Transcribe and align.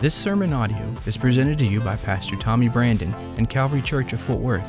This 0.00 0.14
sermon 0.14 0.52
audio 0.52 0.92
is 1.06 1.16
presented 1.16 1.56
to 1.58 1.64
you 1.64 1.80
by 1.80 1.94
Pastor 1.94 2.34
Tommy 2.36 2.68
Brandon 2.68 3.14
and 3.38 3.48
Calvary 3.48 3.80
Church 3.80 4.12
of 4.12 4.20
Fort 4.20 4.40
Worth. 4.40 4.66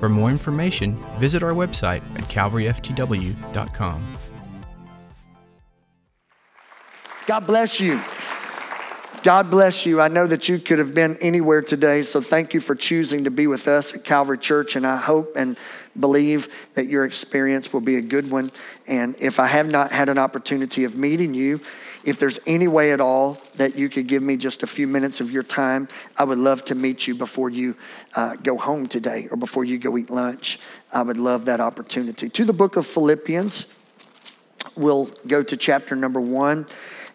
For 0.00 0.08
more 0.08 0.30
information, 0.30 0.96
visit 1.18 1.42
our 1.42 1.52
website 1.52 2.02
at 2.16 2.24
calvaryftw.com. 2.30 4.18
God 7.26 7.46
bless 7.46 7.78
you. 7.78 8.00
God 9.22 9.50
bless 9.50 9.84
you. 9.84 10.00
I 10.00 10.08
know 10.08 10.26
that 10.26 10.48
you 10.48 10.58
could 10.58 10.78
have 10.78 10.94
been 10.94 11.18
anywhere 11.20 11.60
today, 11.60 12.00
so 12.02 12.22
thank 12.22 12.54
you 12.54 12.60
for 12.60 12.74
choosing 12.74 13.24
to 13.24 13.30
be 13.30 13.46
with 13.46 13.68
us 13.68 13.94
at 13.94 14.02
Calvary 14.02 14.38
Church, 14.38 14.76
and 14.76 14.86
I 14.86 14.96
hope 14.96 15.36
and 15.36 15.58
believe 16.00 16.48
that 16.72 16.88
your 16.88 17.04
experience 17.04 17.70
will 17.72 17.82
be 17.82 17.96
a 17.96 18.00
good 18.00 18.30
one. 18.30 18.50
And 18.86 19.14
if 19.18 19.38
I 19.38 19.46
have 19.46 19.70
not 19.70 19.92
had 19.92 20.08
an 20.08 20.16
opportunity 20.16 20.84
of 20.84 20.96
meeting 20.96 21.34
you, 21.34 21.60
if 22.04 22.18
there's 22.18 22.38
any 22.46 22.68
way 22.68 22.92
at 22.92 23.00
all 23.00 23.38
that 23.56 23.76
you 23.76 23.88
could 23.88 24.06
give 24.06 24.22
me 24.22 24.36
just 24.36 24.62
a 24.62 24.66
few 24.66 24.86
minutes 24.86 25.20
of 25.20 25.30
your 25.30 25.42
time, 25.42 25.88
I 26.16 26.24
would 26.24 26.38
love 26.38 26.64
to 26.66 26.74
meet 26.74 27.06
you 27.06 27.14
before 27.14 27.50
you 27.50 27.76
uh, 28.14 28.36
go 28.36 28.56
home 28.56 28.86
today 28.86 29.28
or 29.30 29.36
before 29.36 29.64
you 29.64 29.78
go 29.78 29.96
eat 29.96 30.10
lunch. 30.10 30.58
I 30.92 31.02
would 31.02 31.18
love 31.18 31.44
that 31.46 31.60
opportunity. 31.60 32.28
To 32.28 32.44
the 32.44 32.52
book 32.52 32.76
of 32.76 32.86
Philippians, 32.86 33.66
we'll 34.76 35.06
go 35.26 35.42
to 35.42 35.56
chapter 35.56 35.96
number 35.96 36.20
one. 36.20 36.66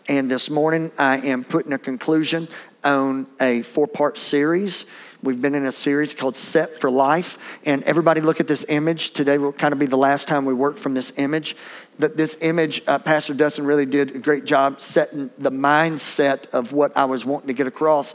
And 0.07 0.29
this 0.29 0.49
morning, 0.49 0.91
I 0.97 1.17
am 1.17 1.43
putting 1.43 1.71
a 1.71 1.77
conclusion 1.77 2.49
on 2.83 3.27
a 3.39 3.61
four 3.61 3.87
part 3.87 4.17
series. 4.17 4.85
We've 5.23 5.41
been 5.41 5.55
in 5.55 5.65
a 5.65 5.71
series 5.71 6.13
called 6.13 6.35
Set 6.35 6.75
for 6.75 6.91
Life. 6.91 7.57
And 7.63 7.81
everybody, 7.83 8.19
look 8.19 8.41
at 8.41 8.47
this 8.47 8.65
image. 8.67 9.11
Today 9.11 9.37
will 9.37 9.53
kind 9.53 9.71
of 9.71 9.79
be 9.79 9.85
the 9.85 9.95
last 9.95 10.27
time 10.27 10.43
we 10.43 10.53
work 10.53 10.75
from 10.75 10.95
this 10.95 11.13
image. 11.15 11.55
That 11.99 12.17
this 12.17 12.35
image, 12.41 12.81
uh, 12.87 12.99
Pastor 12.99 13.33
Dustin 13.33 13.65
really 13.65 13.85
did 13.85 14.17
a 14.17 14.19
great 14.19 14.43
job 14.43 14.81
setting 14.81 15.31
the 15.37 15.49
mindset 15.49 16.49
of 16.49 16.73
what 16.73 16.97
I 16.97 17.05
was 17.05 17.23
wanting 17.23 17.47
to 17.47 17.53
get 17.53 17.67
across. 17.67 18.11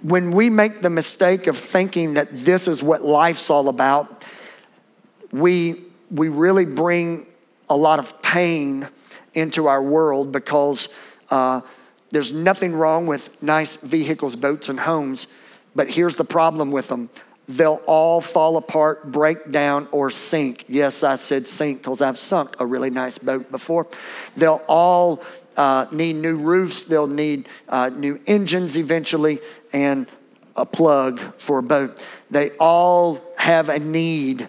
When 0.00 0.30
we 0.30 0.48
make 0.48 0.80
the 0.80 0.88
mistake 0.88 1.48
of 1.48 1.58
thinking 1.58 2.14
that 2.14 2.28
this 2.32 2.66
is 2.66 2.82
what 2.82 3.04
life's 3.04 3.50
all 3.50 3.68
about, 3.68 4.24
we, 5.30 5.82
we 6.10 6.30
really 6.30 6.64
bring 6.64 7.26
a 7.68 7.76
lot 7.76 7.98
of 7.98 8.22
pain 8.22 8.88
into 9.34 9.66
our 9.66 9.82
world 9.82 10.32
because 10.32 10.88
uh, 11.30 11.60
there's 12.08 12.32
nothing 12.32 12.72
wrong 12.72 13.06
with 13.06 13.42
nice 13.42 13.76
vehicles, 13.76 14.34
boats, 14.34 14.70
and 14.70 14.80
homes, 14.80 15.26
but 15.78 15.88
here's 15.88 16.16
the 16.16 16.24
problem 16.24 16.72
with 16.72 16.88
them 16.88 17.08
they'll 17.46 17.80
all 17.86 18.20
fall 18.20 18.56
apart, 18.56 19.12
break 19.12 19.52
down, 19.52 19.88
or 19.92 20.10
sink. 20.10 20.64
Yes, 20.66 21.04
I 21.04 21.14
said 21.14 21.46
sink 21.46 21.78
because 21.78 22.02
I've 22.02 22.18
sunk 22.18 22.56
a 22.58 22.66
really 22.66 22.90
nice 22.90 23.16
boat 23.16 23.50
before. 23.52 23.86
They'll 24.36 24.60
all 24.66 25.22
uh, 25.56 25.86
need 25.92 26.16
new 26.16 26.36
roofs, 26.36 26.82
they'll 26.82 27.06
need 27.06 27.48
uh, 27.68 27.90
new 27.90 28.20
engines 28.26 28.76
eventually, 28.76 29.38
and 29.72 30.08
a 30.56 30.66
plug 30.66 31.20
for 31.38 31.60
a 31.60 31.62
boat. 31.62 32.04
They 32.28 32.50
all 32.58 33.20
have 33.36 33.68
a 33.68 33.78
need. 33.78 34.48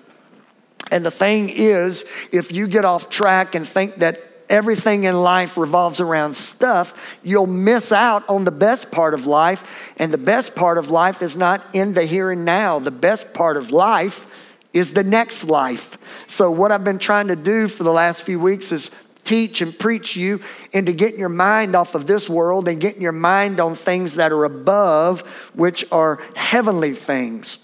And 0.91 1.05
the 1.05 1.11
thing 1.11 1.49
is, 1.49 2.05
if 2.31 2.51
you 2.51 2.67
get 2.67 2.85
off 2.85 3.07
track 3.07 3.53
and 3.53 3.67
think 3.67 3.97
that 3.97 4.28
everything 4.49 5.03
in 5.03 5.21
life 5.21 5.57
revolves 5.57 6.01
around 6.01 6.35
stuff, 6.35 6.93
you'll 7.23 7.47
miss 7.47 7.91
out 7.91 8.27
on 8.27 8.43
the 8.43 8.51
best 8.51 8.91
part 8.91 9.13
of 9.13 9.25
life. 9.25 9.93
And 9.97 10.11
the 10.11 10.17
best 10.17 10.55
part 10.55 10.77
of 10.77 10.89
life 10.89 11.21
is 11.21 11.37
not 11.37 11.63
in 11.73 11.93
the 11.93 12.05
here 12.05 12.31
and 12.31 12.43
now. 12.43 12.79
The 12.79 12.91
best 12.91 13.33
part 13.33 13.57
of 13.57 13.71
life 13.71 14.27
is 14.73 14.93
the 14.93 15.03
next 15.03 15.45
life. 15.45 15.97
So, 16.27 16.51
what 16.51 16.71
I've 16.71 16.83
been 16.83 16.99
trying 16.99 17.27
to 17.27 17.35
do 17.35 17.67
for 17.67 17.83
the 17.83 17.93
last 17.93 18.23
few 18.23 18.39
weeks 18.39 18.71
is 18.71 18.91
teach 19.23 19.61
and 19.61 19.77
preach 19.77 20.15
you 20.15 20.41
into 20.71 20.93
getting 20.93 21.19
your 21.19 21.29
mind 21.29 21.75
off 21.75 21.93
of 21.93 22.07
this 22.07 22.27
world 22.29 22.67
and 22.67 22.81
getting 22.81 23.01
your 23.01 23.11
mind 23.11 23.59
on 23.59 23.75
things 23.75 24.15
that 24.15 24.31
are 24.31 24.45
above, 24.45 25.21
which 25.53 25.85
are 25.91 26.19
heavenly 26.35 26.93
things. 26.93 27.59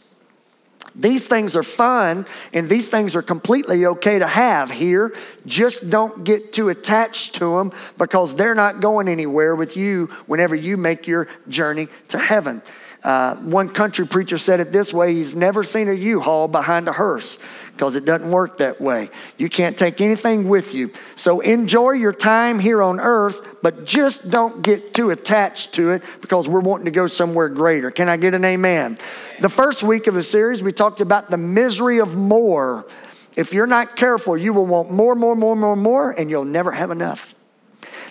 These 0.95 1.27
things 1.27 1.55
are 1.57 1.63
fun 1.63 2.25
and 2.53 2.69
these 2.69 2.89
things 2.89 3.15
are 3.15 3.21
completely 3.21 3.85
okay 3.85 4.19
to 4.19 4.27
have 4.27 4.71
here. 4.71 5.13
Just 5.45 5.89
don't 5.89 6.23
get 6.23 6.53
too 6.53 6.69
attached 6.69 7.35
to 7.35 7.57
them 7.57 7.71
because 7.97 8.35
they're 8.35 8.55
not 8.55 8.79
going 8.79 9.09
anywhere 9.09 9.55
with 9.55 9.75
you 9.75 10.05
whenever 10.25 10.55
you 10.55 10.77
make 10.77 11.05
your 11.05 11.27
journey 11.49 11.87
to 12.09 12.17
heaven. 12.17 12.61
Uh, 13.05 13.35
one 13.35 13.69
country 13.69 14.07
preacher 14.07 14.35
said 14.35 14.59
it 14.59 14.71
this 14.71 14.91
way 14.91 15.13
he's 15.13 15.35
never 15.35 15.63
seen 15.63 15.87
a 15.87 15.93
U 15.93 16.19
Haul 16.19 16.47
behind 16.47 16.87
a 16.87 16.91
hearse 16.91 17.37
because 17.73 17.95
it 17.95 18.03
doesn't 18.03 18.31
work 18.31 18.57
that 18.57 18.81
way. 18.81 19.11
You 19.37 19.47
can't 19.47 19.77
take 19.77 20.01
anything 20.01 20.49
with 20.49 20.73
you. 20.73 20.91
So 21.15 21.39
enjoy 21.41 21.91
your 21.91 22.13
time 22.13 22.57
here 22.57 22.81
on 22.81 22.99
earth, 22.99 23.61
but 23.61 23.85
just 23.85 24.31
don't 24.31 24.63
get 24.63 24.95
too 24.95 25.11
attached 25.11 25.73
to 25.73 25.91
it 25.91 26.01
because 26.19 26.49
we're 26.49 26.61
wanting 26.61 26.85
to 26.85 26.91
go 26.91 27.05
somewhere 27.05 27.47
greater. 27.47 27.91
Can 27.91 28.09
I 28.09 28.17
get 28.17 28.33
an 28.33 28.43
amen? 28.43 28.97
The 29.39 29.49
first 29.49 29.83
week 29.83 30.07
of 30.07 30.15
the 30.15 30.23
series, 30.23 30.63
we 30.63 30.71
talked 30.71 30.99
about 30.99 31.29
the 31.29 31.37
misery 31.37 31.99
of 31.99 32.15
more. 32.15 32.87
If 33.35 33.53
you're 33.53 33.67
not 33.67 33.95
careful, 33.95 34.35
you 34.35 34.51
will 34.51 34.65
want 34.65 34.89
more, 34.89 35.13
more, 35.13 35.35
more, 35.35 35.55
more, 35.55 35.75
more, 35.75 36.09
and 36.09 36.27
you'll 36.27 36.43
never 36.43 36.71
have 36.71 36.89
enough. 36.89 37.34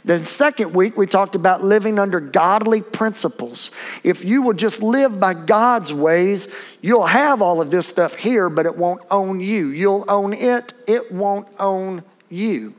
The 0.05 0.19
second 0.19 0.75
week, 0.75 0.99
we 0.99 1.07
talked 1.07 1.35
about 1.35 1.65
living 1.65 1.99
under 1.99 2.21
godly 2.21 2.83
principles. 2.83 3.71
If 4.03 4.23
you 4.23 4.43
will 4.43 4.53
just 4.53 4.83
live 4.83 5.19
by 5.19 5.33
God's 5.33 5.95
ways, 5.95 6.47
you'll 6.83 7.07
have 7.07 7.41
all 7.41 7.63
of 7.63 7.71
this 7.71 7.87
stuff 7.87 8.15
here, 8.15 8.51
but 8.51 8.67
it 8.67 8.77
won't 8.77 9.01
own 9.11 9.41
you. 9.41 9.69
You'll 9.69 10.05
own 10.07 10.35
it, 10.35 10.75
it 10.87 11.11
won't 11.11 11.49
own 11.59 12.05
you. 12.29 12.75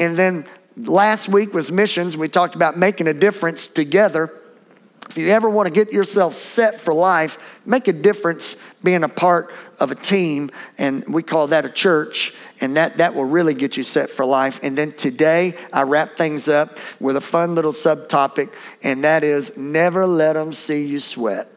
And 0.00 0.16
then 0.16 0.46
last 0.76 1.28
week 1.28 1.54
was 1.54 1.70
missions. 1.70 2.16
We 2.16 2.28
talked 2.28 2.56
about 2.56 2.76
making 2.76 3.06
a 3.06 3.14
difference 3.14 3.68
together. 3.68 4.32
If 5.10 5.18
you 5.18 5.30
ever 5.30 5.48
want 5.48 5.68
to 5.68 5.72
get 5.72 5.92
yourself 5.92 6.34
set 6.34 6.80
for 6.80 6.92
life, 6.92 7.38
make 7.64 7.88
a 7.88 7.92
difference 7.92 8.56
being 8.82 9.04
a 9.04 9.08
part 9.08 9.52
of 9.78 9.90
a 9.90 9.94
team, 9.94 10.50
and 10.78 11.04
we 11.06 11.22
call 11.22 11.48
that 11.48 11.64
a 11.64 11.68
church, 11.68 12.34
and 12.60 12.76
that, 12.76 12.98
that 12.98 13.14
will 13.14 13.24
really 13.24 13.54
get 13.54 13.76
you 13.76 13.82
set 13.82 14.10
for 14.10 14.24
life. 14.24 14.60
And 14.62 14.76
then 14.76 14.92
today, 14.92 15.56
I 15.72 15.82
wrap 15.82 16.16
things 16.16 16.48
up 16.48 16.78
with 17.00 17.16
a 17.16 17.20
fun 17.20 17.54
little 17.54 17.72
subtopic, 17.72 18.54
and 18.82 19.04
that 19.04 19.22
is 19.24 19.56
never 19.56 20.06
let 20.06 20.32
them 20.32 20.52
see 20.52 20.84
you 20.84 20.98
sweat. 20.98 21.48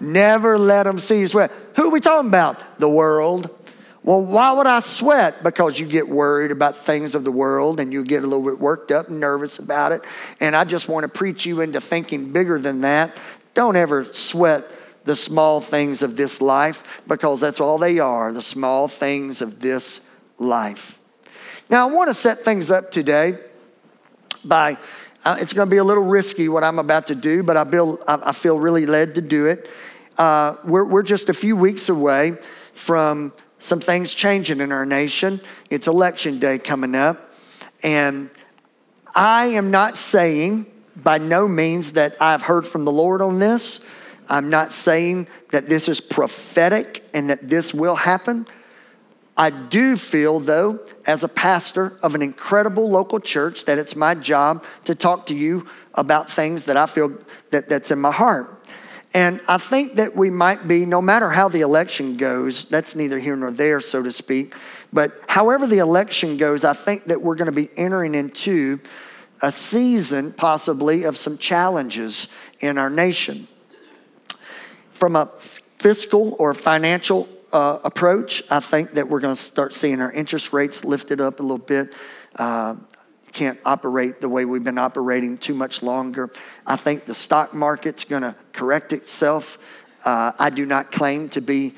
Never 0.00 0.58
let 0.58 0.84
them 0.84 0.98
see 0.98 1.20
you 1.20 1.26
sweat. 1.26 1.52
Who 1.76 1.88
are 1.88 1.90
we 1.90 2.00
talking 2.00 2.28
about? 2.28 2.78
The 2.78 2.88
world. 2.88 3.50
Well, 4.02 4.24
why 4.24 4.52
would 4.52 4.66
I 4.66 4.80
sweat? 4.80 5.42
Because 5.42 5.78
you 5.78 5.86
get 5.86 6.08
worried 6.08 6.50
about 6.50 6.76
things 6.76 7.14
of 7.14 7.22
the 7.22 7.32
world 7.32 7.80
and 7.80 7.92
you 7.92 8.02
get 8.02 8.24
a 8.24 8.26
little 8.26 8.44
bit 8.44 8.58
worked 8.58 8.90
up 8.90 9.08
and 9.08 9.20
nervous 9.20 9.58
about 9.58 9.92
it. 9.92 10.06
And 10.40 10.56
I 10.56 10.64
just 10.64 10.88
want 10.88 11.04
to 11.04 11.08
preach 11.08 11.44
you 11.44 11.60
into 11.60 11.80
thinking 11.80 12.32
bigger 12.32 12.58
than 12.58 12.80
that. 12.80 13.20
Don't 13.52 13.76
ever 13.76 14.04
sweat 14.04 14.70
the 15.04 15.16
small 15.16 15.60
things 15.60 16.02
of 16.02 16.16
this 16.16 16.40
life 16.40 17.02
because 17.06 17.40
that's 17.40 17.60
all 17.60 17.78
they 17.78 17.98
are 17.98 18.32
the 18.32 18.42
small 18.42 18.88
things 18.88 19.42
of 19.42 19.60
this 19.60 20.00
life. 20.38 20.98
Now, 21.68 21.88
I 21.88 21.92
want 21.92 22.08
to 22.08 22.14
set 22.14 22.40
things 22.40 22.70
up 22.70 22.90
today 22.90 23.38
by, 24.44 24.78
uh, 25.24 25.36
it's 25.40 25.52
going 25.52 25.68
to 25.68 25.70
be 25.70 25.76
a 25.76 25.84
little 25.84 26.04
risky 26.04 26.48
what 26.48 26.64
I'm 26.64 26.78
about 26.78 27.06
to 27.08 27.14
do, 27.14 27.42
but 27.42 27.56
I 27.56 27.64
feel, 27.64 27.98
I 28.06 28.32
feel 28.32 28.58
really 28.58 28.86
led 28.86 29.14
to 29.16 29.20
do 29.20 29.46
it. 29.46 29.68
Uh, 30.16 30.56
we're, 30.64 30.86
we're 30.86 31.02
just 31.02 31.28
a 31.28 31.34
few 31.34 31.54
weeks 31.54 31.88
away 31.88 32.38
from 32.72 33.32
some 33.60 33.80
things 33.80 34.14
changing 34.14 34.60
in 34.60 34.72
our 34.72 34.84
nation. 34.84 35.40
It's 35.70 35.86
election 35.86 36.38
day 36.38 36.58
coming 36.58 36.96
up. 36.96 37.30
And 37.82 38.30
I 39.14 39.46
am 39.46 39.70
not 39.70 39.96
saying 39.96 40.66
by 40.96 41.18
no 41.18 41.46
means 41.46 41.92
that 41.92 42.20
I've 42.20 42.42
heard 42.42 42.66
from 42.66 42.84
the 42.84 42.92
Lord 42.92 43.22
on 43.22 43.38
this. 43.38 43.80
I'm 44.28 44.50
not 44.50 44.72
saying 44.72 45.28
that 45.50 45.68
this 45.68 45.88
is 45.88 46.00
prophetic 46.00 47.04
and 47.14 47.30
that 47.30 47.48
this 47.48 47.72
will 47.74 47.96
happen. 47.96 48.46
I 49.36 49.50
do 49.50 49.96
feel, 49.96 50.38
though, 50.40 50.80
as 51.06 51.24
a 51.24 51.28
pastor 51.28 51.98
of 52.02 52.14
an 52.14 52.22
incredible 52.22 52.90
local 52.90 53.20
church, 53.20 53.64
that 53.64 53.78
it's 53.78 53.96
my 53.96 54.14
job 54.14 54.64
to 54.84 54.94
talk 54.94 55.26
to 55.26 55.34
you 55.34 55.66
about 55.94 56.30
things 56.30 56.64
that 56.66 56.76
I 56.76 56.86
feel 56.86 57.16
that, 57.50 57.68
that's 57.68 57.90
in 57.90 57.98
my 57.98 58.12
heart. 58.12 58.59
And 59.12 59.40
I 59.48 59.58
think 59.58 59.94
that 59.96 60.14
we 60.14 60.30
might 60.30 60.68
be, 60.68 60.86
no 60.86 61.02
matter 61.02 61.30
how 61.30 61.48
the 61.48 61.62
election 61.62 62.16
goes, 62.16 62.64
that's 62.66 62.94
neither 62.94 63.18
here 63.18 63.34
nor 63.34 63.50
there, 63.50 63.80
so 63.80 64.02
to 64.02 64.12
speak, 64.12 64.54
but 64.92 65.20
however 65.28 65.66
the 65.66 65.78
election 65.78 66.36
goes, 66.36 66.64
I 66.64 66.74
think 66.74 67.06
that 67.06 67.20
we're 67.20 67.34
going 67.34 67.46
to 67.46 67.52
be 67.52 67.70
entering 67.76 68.14
into 68.14 68.80
a 69.42 69.50
season, 69.50 70.32
possibly, 70.32 71.02
of 71.04 71.16
some 71.16 71.38
challenges 71.38 72.28
in 72.60 72.78
our 72.78 72.90
nation 72.90 73.48
from 75.00 75.16
a 75.16 75.30
fiscal 75.78 76.36
or 76.38 76.52
financial 76.52 77.26
uh, 77.54 77.78
approach, 77.84 78.42
I 78.50 78.60
think 78.60 78.92
that 78.92 79.08
we're 79.08 79.20
going 79.20 79.34
to 79.34 79.42
start 79.42 79.72
seeing 79.72 80.02
our 80.02 80.12
interest 80.12 80.52
rates 80.52 80.84
lifted 80.84 81.22
up 81.22 81.40
a 81.40 81.42
little 81.42 81.56
bit. 81.56 81.94
Uh, 82.36 82.74
can't 83.32 83.58
operate 83.64 84.20
the 84.20 84.28
way 84.28 84.44
we've 84.44 84.62
been 84.62 84.76
operating 84.76 85.38
too 85.38 85.54
much 85.54 85.82
longer. 85.82 86.30
I 86.66 86.76
think 86.76 87.06
the 87.06 87.14
stock 87.14 87.54
market's 87.54 88.04
going 88.04 88.20
to 88.20 88.36
correct 88.60 88.92
itself. 88.92 89.58
Uh, 90.04 90.32
I 90.38 90.50
do 90.50 90.66
not 90.66 90.92
claim 90.92 91.30
to 91.30 91.40
be 91.40 91.74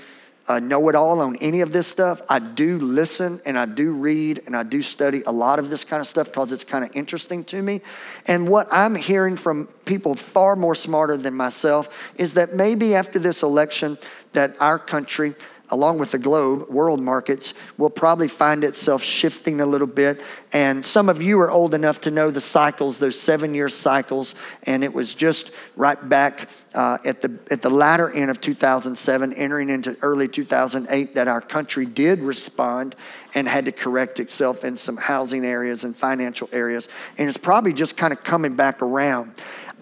a 0.49 0.61
know 0.61 0.88
it 0.88 0.96
all 0.96 1.20
on 1.20 1.37
any 1.37 1.61
of 1.61 1.73
this 1.73 1.87
stuff. 1.87 2.20
I 2.29 2.40
do 2.40 2.76
listen 2.81 3.40
and 3.44 3.56
I 3.56 3.67
do 3.67 3.93
read 3.93 4.43
and 4.46 4.56
I 4.56 4.64
do 4.64 4.82
study 4.82 5.23
a 5.25 5.31
lot 5.31 5.61
of 5.61 5.70
this 5.70 5.84
kind 5.84 6.00
of 6.00 6.08
stuff 6.08 6.26
because 6.26 6.50
it's 6.50 6.64
kind 6.64 6.84
of 6.84 6.90
interesting 6.96 7.44
to 7.44 7.62
me. 7.62 7.82
And 8.26 8.49
what 8.49 8.67
I'm 8.73 8.96
hearing 8.96 9.37
from 9.37 9.69
people 9.84 10.17
far 10.17 10.56
more 10.56 10.75
smarter 10.75 11.17
than 11.17 11.34
myself 11.34 12.11
is 12.17 12.34
that 12.34 12.52
maybe 12.52 12.96
after 12.96 13.20
this 13.20 13.44
election, 13.44 13.96
that 14.32 14.56
our 14.58 14.81
country 14.81 15.37
along 15.72 15.98
with 15.98 16.12
the 16.12 16.19
globe, 16.19 16.69
world 16.69 17.00
markets, 17.00 17.54
will 17.78 17.90
probably 17.90 18.28
find 18.28 18.62
itself 18.62 19.02
shifting 19.02 19.60
a 19.60 19.66
little 19.66 19.86
bit. 19.86 20.22
And 20.52 20.84
some 20.84 21.08
of 21.08 21.22
you 21.22 21.40
are 21.40 21.50
old 21.50 21.74
enough 21.74 22.02
to 22.02 22.10
know 22.10 22.30
the 22.30 22.42
cycles, 22.42 22.98
those 22.98 23.19
seven 23.19 23.54
year 23.54 23.70
cycles. 23.70 24.34
And 24.64 24.84
it 24.84 24.92
was 24.92 25.14
just 25.14 25.50
right 25.74 26.08
back 26.08 26.50
uh, 26.74 26.98
at, 27.04 27.22
the, 27.22 27.38
at 27.50 27.62
the 27.62 27.70
latter 27.70 28.10
end 28.10 28.30
of 28.30 28.40
2007, 28.40 29.32
entering 29.32 29.70
into 29.70 29.96
early 30.02 30.28
2008, 30.28 31.14
that 31.14 31.26
our 31.26 31.40
country 31.40 31.86
did 31.86 32.20
respond 32.20 32.94
and 33.34 33.48
had 33.48 33.64
to 33.64 33.72
correct 33.72 34.20
itself 34.20 34.64
in 34.64 34.76
some 34.76 34.98
housing 34.98 35.44
areas 35.44 35.84
and 35.84 35.96
financial 35.96 36.48
areas. 36.52 36.88
And 37.16 37.28
it's 37.28 37.38
probably 37.38 37.72
just 37.72 37.96
kind 37.96 38.12
of 38.12 38.22
coming 38.22 38.54
back 38.56 38.82
around. 38.82 39.32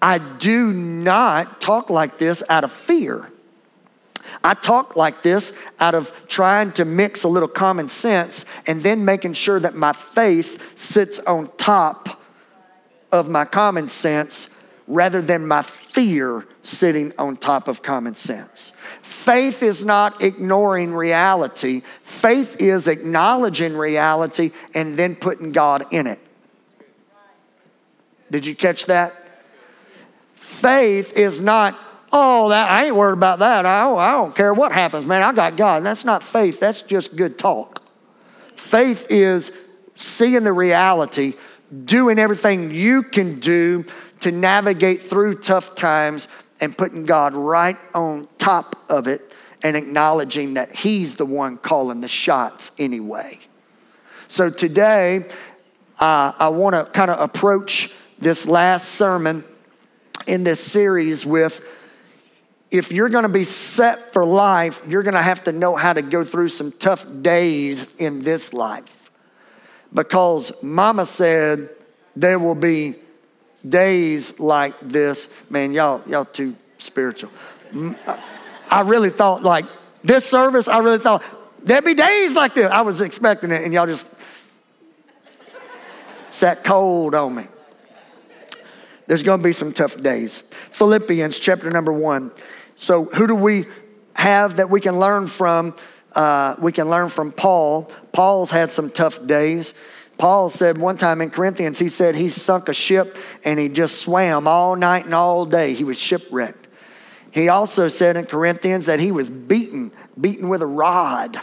I 0.01 0.17
do 0.17 0.73
not 0.73 1.61
talk 1.61 1.89
like 1.89 2.17
this 2.17 2.41
out 2.49 2.63
of 2.63 2.71
fear. 2.71 3.30
I 4.43 4.53
talk 4.53 4.95
like 4.95 5.23
this 5.23 5.53
out 5.79 5.95
of 5.95 6.27
trying 6.27 6.71
to 6.73 6.85
mix 6.85 7.23
a 7.23 7.27
little 7.27 7.47
common 7.47 7.89
sense 7.89 8.45
and 8.67 8.83
then 8.83 9.05
making 9.05 9.33
sure 9.33 9.59
that 9.59 9.75
my 9.75 9.93
faith 9.93 10.77
sits 10.77 11.19
on 11.19 11.49
top 11.57 12.21
of 13.11 13.29
my 13.29 13.45
common 13.45 13.87
sense 13.87 14.49
rather 14.87 15.21
than 15.21 15.47
my 15.47 15.61
fear 15.61 16.45
sitting 16.63 17.13
on 17.17 17.37
top 17.37 17.67
of 17.67 17.81
common 17.81 18.15
sense. 18.15 18.73
Faith 19.01 19.63
is 19.63 19.83
not 19.83 20.21
ignoring 20.21 20.93
reality, 20.93 21.81
faith 22.01 22.59
is 22.59 22.87
acknowledging 22.87 23.75
reality 23.75 24.51
and 24.73 24.97
then 24.97 25.15
putting 25.15 25.51
God 25.51 25.85
in 25.91 26.07
it. 26.07 26.19
Did 28.29 28.45
you 28.45 28.55
catch 28.55 28.85
that? 28.85 29.15
Faith 30.35 31.17
is 31.17 31.41
not 31.41 31.77
Oh, 32.13 32.49
that, 32.49 32.69
I 32.69 32.85
ain't 32.85 32.95
worried 32.95 33.13
about 33.13 33.39
that. 33.39 33.65
I 33.65 33.83
don't, 33.83 33.99
I 33.99 34.11
don't 34.11 34.35
care 34.35 34.53
what 34.53 34.71
happens, 34.71 35.05
man. 35.05 35.23
I 35.23 35.31
got 35.31 35.55
God. 35.55 35.83
That's 35.83 36.03
not 36.03 36.23
faith, 36.23 36.59
that's 36.59 36.81
just 36.81 37.15
good 37.15 37.37
talk. 37.37 37.81
Faith 38.55 39.07
is 39.09 39.51
seeing 39.95 40.43
the 40.43 40.53
reality, 40.53 41.35
doing 41.85 42.19
everything 42.19 42.69
you 42.71 43.03
can 43.03 43.39
do 43.39 43.85
to 44.19 44.31
navigate 44.31 45.01
through 45.01 45.35
tough 45.35 45.73
times, 45.73 46.27
and 46.61 46.77
putting 46.77 47.05
God 47.05 47.33
right 47.33 47.77
on 47.95 48.27
top 48.37 48.75
of 48.87 49.07
it 49.07 49.33
and 49.63 49.75
acknowledging 49.75 50.53
that 50.53 50.73
He's 50.73 51.15
the 51.15 51.25
one 51.25 51.57
calling 51.57 51.99
the 51.99 52.07
shots 52.07 52.71
anyway. 52.77 53.39
So 54.27 54.49
today, 54.49 55.25
uh, 55.99 56.31
I 56.37 56.49
want 56.49 56.75
to 56.75 56.85
kind 56.85 57.11
of 57.11 57.19
approach 57.19 57.91
this 58.19 58.45
last 58.45 58.89
sermon 58.89 59.43
in 60.27 60.43
this 60.43 60.59
series 60.63 61.25
with 61.25 61.61
if 62.71 62.91
you're 62.91 63.09
going 63.09 63.23
to 63.23 63.29
be 63.29 63.43
set 63.43 64.13
for 64.13 64.25
life, 64.25 64.81
you're 64.87 65.03
going 65.03 65.13
to 65.13 65.21
have 65.21 65.43
to 65.43 65.51
know 65.51 65.75
how 65.75 65.91
to 65.91 66.01
go 66.01 66.23
through 66.23 66.47
some 66.47 66.71
tough 66.71 67.05
days 67.21 67.93
in 67.95 68.21
this 68.21 68.53
life. 68.53 69.11
Because 69.93 70.53
mama 70.63 71.05
said 71.05 71.69
there 72.15 72.39
will 72.39 72.55
be 72.55 72.95
days 73.67 74.39
like 74.39 74.73
this. 74.81 75.27
Man, 75.49 75.73
y'all, 75.73 76.01
y'all 76.07 76.23
too 76.23 76.55
spiritual. 76.77 77.29
I 78.69 78.81
really 78.81 79.09
thought 79.09 79.43
like 79.43 79.65
this 80.03 80.25
service, 80.25 80.69
I 80.69 80.79
really 80.79 80.97
thought 80.97 81.23
there'd 81.63 81.83
be 81.83 81.93
days 81.93 82.31
like 82.31 82.55
this. 82.55 82.71
I 82.71 82.81
was 82.81 83.01
expecting 83.01 83.51
it, 83.51 83.63
and 83.63 83.73
y'all 83.73 83.85
just 83.85 84.07
sat 86.29 86.63
cold 86.63 87.15
on 87.15 87.35
me. 87.35 87.47
There's 89.07 89.23
to 89.23 89.37
be 89.37 89.51
some 89.51 89.73
tough 89.73 90.01
days. 90.01 90.39
Philippians 90.71 91.37
chapter 91.37 91.69
number 91.69 91.91
one. 91.91 92.31
So, 92.81 93.05
who 93.05 93.27
do 93.27 93.35
we 93.35 93.67
have 94.13 94.55
that 94.55 94.71
we 94.71 94.81
can 94.81 94.97
learn 94.97 95.27
from? 95.27 95.75
Uh, 96.15 96.55
we 96.59 96.71
can 96.71 96.89
learn 96.89 97.09
from 97.09 97.31
Paul. 97.31 97.91
Paul's 98.11 98.49
had 98.49 98.71
some 98.71 98.89
tough 98.89 99.23
days. 99.27 99.75
Paul 100.17 100.49
said 100.49 100.79
one 100.79 100.97
time 100.97 101.21
in 101.21 101.29
Corinthians, 101.29 101.77
he 101.77 101.89
said 101.89 102.15
he 102.15 102.29
sunk 102.29 102.69
a 102.69 102.73
ship 102.73 103.19
and 103.45 103.59
he 103.59 103.69
just 103.69 104.01
swam 104.01 104.47
all 104.47 104.75
night 104.75 105.05
and 105.05 105.13
all 105.13 105.45
day. 105.45 105.75
He 105.75 105.83
was 105.83 105.99
shipwrecked. 105.99 106.67
He 107.29 107.49
also 107.49 107.87
said 107.87 108.17
in 108.17 108.25
Corinthians 108.25 108.87
that 108.87 108.99
he 108.99 109.11
was 109.11 109.29
beaten, 109.29 109.91
beaten 110.19 110.49
with 110.49 110.63
a 110.63 110.67
rod. 110.67 111.37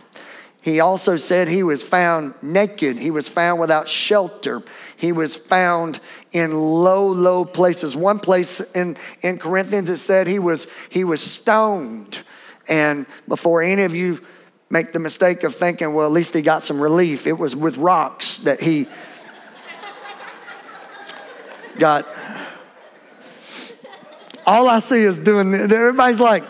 He 0.69 0.81
also 0.81 1.17
said 1.17 1.49
he 1.49 1.63
was 1.63 1.83
found 1.83 2.35
naked. 2.43 2.99
He 2.99 3.11
was 3.11 3.27
found 3.27 3.59
without 3.59 3.89
shelter. 3.89 4.63
He 4.99 5.13
was 5.13 5.35
found 5.35 5.99
in 6.31 6.53
low, 6.53 7.07
low 7.07 7.47
places. 7.47 7.97
One 7.97 8.19
place 8.19 8.61
in, 8.75 8.99
in 9.23 9.39
Corinthians 9.39 9.89
it 9.89 9.97
said 9.97 10.27
he 10.27 10.39
was, 10.39 10.67
he 10.91 11.05
was 11.05 11.23
stoned. 11.23 12.23
And 12.69 13.07
before 13.27 13.63
any 13.63 13.85
of 13.85 13.95
you 13.95 14.21
make 14.69 14.93
the 14.93 14.99
mistake 14.99 15.43
of 15.43 15.55
thinking, 15.55 15.95
well, 15.95 16.05
at 16.05 16.13
least 16.13 16.35
he 16.35 16.43
got 16.43 16.63
some 16.63 16.79
relief, 16.83 17.27
it 17.27 17.39
was 17.39 17.57
with 17.57 17.79
rocks 17.79 18.41
that 18.41 18.61
he 18.61 18.87
got. 21.79 22.07
All 24.45 24.69
I 24.69 24.81
see 24.81 25.03
is 25.03 25.19
doing, 25.19 25.55
everybody's 25.55 26.21
like, 26.21 26.45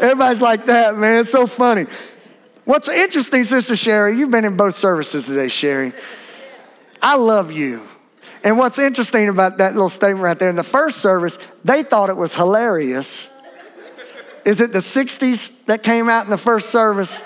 everybody's 0.00 0.40
like 0.40 0.66
that, 0.66 0.96
man. 0.96 1.20
It's 1.20 1.30
so 1.30 1.46
funny. 1.46 1.86
What's 2.70 2.88
interesting, 2.88 3.42
Sister 3.42 3.74
Sherry, 3.74 4.16
you've 4.16 4.30
been 4.30 4.44
in 4.44 4.56
both 4.56 4.76
services 4.76 5.26
today, 5.26 5.48
Sherry. 5.48 5.92
I 7.02 7.16
love 7.16 7.50
you. 7.50 7.82
And 8.44 8.58
what's 8.58 8.78
interesting 8.78 9.28
about 9.28 9.58
that 9.58 9.72
little 9.72 9.88
statement 9.88 10.22
right 10.22 10.38
there 10.38 10.50
in 10.50 10.54
the 10.54 10.62
first 10.62 10.98
service, 10.98 11.36
they 11.64 11.82
thought 11.82 12.10
it 12.10 12.16
was 12.16 12.32
hilarious. 12.32 13.28
Is 14.44 14.60
it 14.60 14.72
the 14.72 14.78
60s 14.78 15.50
that 15.66 15.82
came 15.82 16.08
out 16.08 16.26
in 16.26 16.30
the 16.30 16.38
first 16.38 16.70
service? 16.70 17.24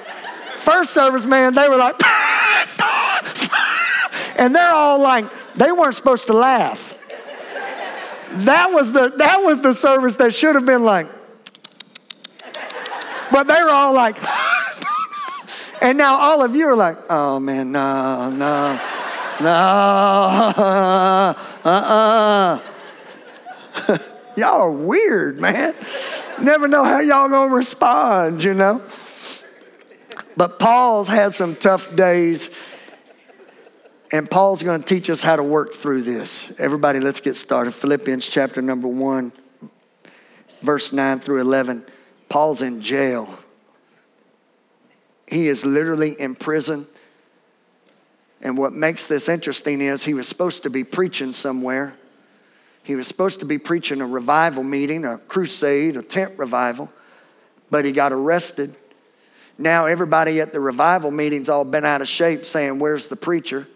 First 0.56 0.94
service, 0.94 1.26
man, 1.26 1.52
they 1.52 1.68
were 1.68 1.76
like, 1.76 2.00
and 4.38 4.54
they're 4.54 4.72
all 4.72 4.98
like, 4.98 5.26
they 5.56 5.72
weren't 5.72 5.94
supposed 5.94 6.26
to 6.28 6.32
laugh. 6.32 6.96
That 8.30 8.70
was 8.72 8.92
the 8.92 9.12
that 9.18 9.42
was 9.42 9.60
the 9.60 9.74
service 9.74 10.16
that 10.16 10.32
should 10.32 10.54
have 10.54 10.64
been 10.64 10.84
like, 10.84 11.06
but 13.30 13.46
they 13.46 13.62
were 13.62 13.68
all 13.68 13.92
like, 13.92 14.16
and 15.84 15.98
now 15.98 16.16
all 16.16 16.42
of 16.42 16.56
you 16.56 16.66
are 16.66 16.74
like, 16.74 16.96
oh 17.10 17.38
man, 17.38 17.70
no, 17.70 18.30
no, 18.30 18.80
no, 19.38 19.50
uh 19.50 21.34
uh. 21.62 22.58
y'all 24.36 24.62
are 24.62 24.72
weird, 24.72 25.38
man. 25.38 25.74
Never 26.40 26.68
know 26.68 26.84
how 26.84 27.00
y'all 27.00 27.28
gonna 27.28 27.54
respond, 27.54 28.42
you 28.42 28.54
know? 28.54 28.80
But 30.38 30.58
Paul's 30.58 31.08
had 31.08 31.34
some 31.34 31.54
tough 31.54 31.94
days, 31.94 32.50
and 34.10 34.30
Paul's 34.30 34.62
gonna 34.62 34.82
teach 34.82 35.10
us 35.10 35.22
how 35.22 35.36
to 35.36 35.42
work 35.42 35.74
through 35.74 36.00
this. 36.02 36.50
Everybody, 36.58 36.98
let's 36.98 37.20
get 37.20 37.36
started. 37.36 37.72
Philippians 37.72 38.26
chapter 38.26 38.62
number 38.62 38.88
one, 38.88 39.32
verse 40.62 40.94
9 40.94 41.18
through 41.18 41.42
11. 41.42 41.84
Paul's 42.30 42.62
in 42.62 42.80
jail. 42.80 43.38
He 45.26 45.46
is 45.46 45.64
literally 45.64 46.18
in 46.20 46.34
prison. 46.34 46.86
And 48.40 48.58
what 48.58 48.72
makes 48.72 49.06
this 49.06 49.28
interesting 49.28 49.80
is 49.80 50.04
he 50.04 50.14
was 50.14 50.28
supposed 50.28 50.62
to 50.64 50.70
be 50.70 50.84
preaching 50.84 51.32
somewhere. 51.32 51.94
He 52.82 52.94
was 52.94 53.08
supposed 53.08 53.40
to 53.40 53.46
be 53.46 53.56
preaching 53.56 54.02
a 54.02 54.06
revival 54.06 54.62
meeting, 54.62 55.06
a 55.06 55.16
crusade, 55.16 55.96
a 55.96 56.02
tent 56.02 56.38
revival, 56.38 56.90
but 57.70 57.86
he 57.86 57.92
got 57.92 58.12
arrested. 58.12 58.76
Now 59.56 59.86
everybody 59.86 60.40
at 60.40 60.52
the 60.52 60.60
revival 60.60 61.10
meeting's 61.10 61.48
all 61.48 61.64
bent 61.64 61.86
out 61.86 62.02
of 62.02 62.08
shape 62.08 62.44
saying, 62.44 62.78
Where's 62.78 63.06
the 63.06 63.16
preacher? 63.16 63.66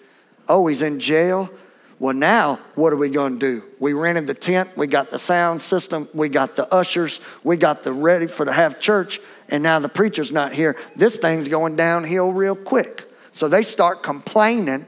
Oh, 0.47 0.67
he's 0.67 0.83
in 0.83 1.00
jail. 1.00 1.50
Well, 1.99 2.14
now 2.14 2.61
what 2.75 2.93
are 2.93 2.97
we 2.97 3.09
going 3.09 3.38
to 3.38 3.61
do? 3.61 3.67
We 3.81 3.93
rented 3.93 4.26
the 4.26 4.35
tent, 4.35 4.76
we 4.76 4.87
got 4.87 5.11
the 5.11 5.19
sound 5.19 5.61
system, 5.61 6.09
we 6.12 6.28
got 6.28 6.55
the 6.55 6.73
ushers, 6.73 7.21
we 7.43 7.57
got 7.57 7.83
the 7.83 7.93
ready 7.93 8.26
for 8.26 8.45
to 8.45 8.52
have 8.52 8.78
church 8.78 9.21
and 9.49 9.62
now 9.62 9.78
the 9.78 9.88
preacher's 9.88 10.31
not 10.31 10.52
here. 10.52 10.76
This 10.95 11.17
thing's 11.17 11.49
going 11.49 11.76
downhill 11.76 12.33
real 12.33 12.57
quick. 12.57 13.11
So 13.33 13.49
they 13.49 13.62
start 13.62 14.02
complaining. 14.02 14.87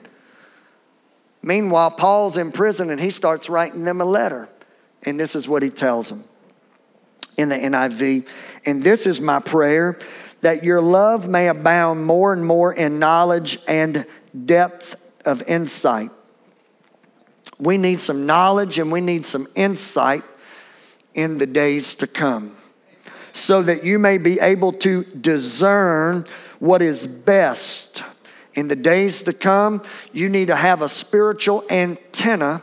Meanwhile, 1.43 1.93
Paul's 1.93 2.37
in 2.37 2.53
prison 2.53 2.91
and 2.91 3.01
he 3.01 3.11
starts 3.11 3.49
writing 3.49 3.85
them 3.85 4.01
a 4.01 4.05
letter. 4.05 4.49
And 5.05 5.19
this 5.19 5.35
is 5.35 5.49
what 5.49 5.63
he 5.63 5.71
tells 5.71 6.11
them 6.11 6.25
in 7.39 7.49
the 7.49 7.57
NIV. 7.57 8.29
And 8.67 8.83
this 8.83 9.07
is 9.07 9.21
my 9.21 9.41
prayer 9.41 9.99
that 10.43 10.63
your 10.63 10.83
love 10.83 11.29
may 11.29 11.49
abound 11.49 12.05
more 12.05 12.33
and 12.33 12.45
more 12.45 12.73
in 12.73 12.99
knowledge 12.99 13.59
and 13.67 14.05
depth 14.45 14.97
of 15.25 15.43
insight. 15.49 16.11
We 17.59 17.79
need 17.79 18.01
some 18.01 18.27
knowledge 18.27 18.79
and 18.79 18.93
we 18.93 19.01
need 19.01 19.25
some 19.25 19.49
insight 19.55 20.25
in 21.15 21.39
the 21.39 21.47
days 21.47 21.95
to 21.97 22.07
come 22.07 22.57
so 23.33 23.63
that 23.63 23.85
you 23.85 23.99
may 23.99 24.19
be 24.19 24.39
able 24.41 24.73
to 24.73 25.05
discern 25.05 26.27
what 26.59 26.83
is 26.83 27.07
best. 27.07 28.05
In 28.55 28.69
the 28.69 28.77
days 28.77 29.23
to 29.25 29.33
come, 29.33 29.83
you 30.13 30.29
need 30.29 30.49
to 30.49 30.57
have 30.57 30.83
a 30.83 30.89
spiritual 30.89 31.65
antenna 31.71 32.63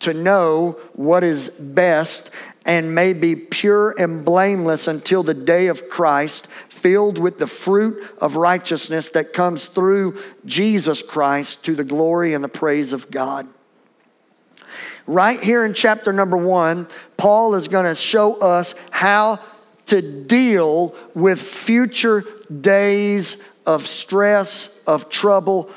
to 0.00 0.14
know 0.14 0.78
what 0.94 1.24
is 1.24 1.48
best 1.50 2.30
and 2.64 2.94
may 2.94 3.14
be 3.14 3.34
pure 3.34 3.94
and 3.98 4.24
blameless 4.24 4.86
until 4.86 5.22
the 5.22 5.34
day 5.34 5.68
of 5.68 5.88
Christ, 5.88 6.46
filled 6.68 7.18
with 7.18 7.38
the 7.38 7.46
fruit 7.46 8.06
of 8.20 8.36
righteousness 8.36 9.10
that 9.10 9.32
comes 9.32 9.66
through 9.66 10.20
Jesus 10.44 11.00
Christ 11.00 11.64
to 11.64 11.74
the 11.74 11.82
glory 11.82 12.34
and 12.34 12.44
the 12.44 12.48
praise 12.48 12.92
of 12.92 13.10
God. 13.10 13.48
Right 15.06 15.42
here 15.42 15.64
in 15.64 15.72
chapter 15.72 16.12
number 16.12 16.36
one, 16.36 16.86
Paul 17.16 17.54
is 17.54 17.68
going 17.68 17.86
to 17.86 17.94
show 17.94 18.38
us 18.38 18.74
how 18.90 19.40
to 19.88 20.02
deal 20.02 20.94
with 21.14 21.40
future 21.40 22.24
days 22.60 23.36
of 23.66 23.86
stress, 23.86 24.70
of 24.86 25.08
trouble, 25.08 25.70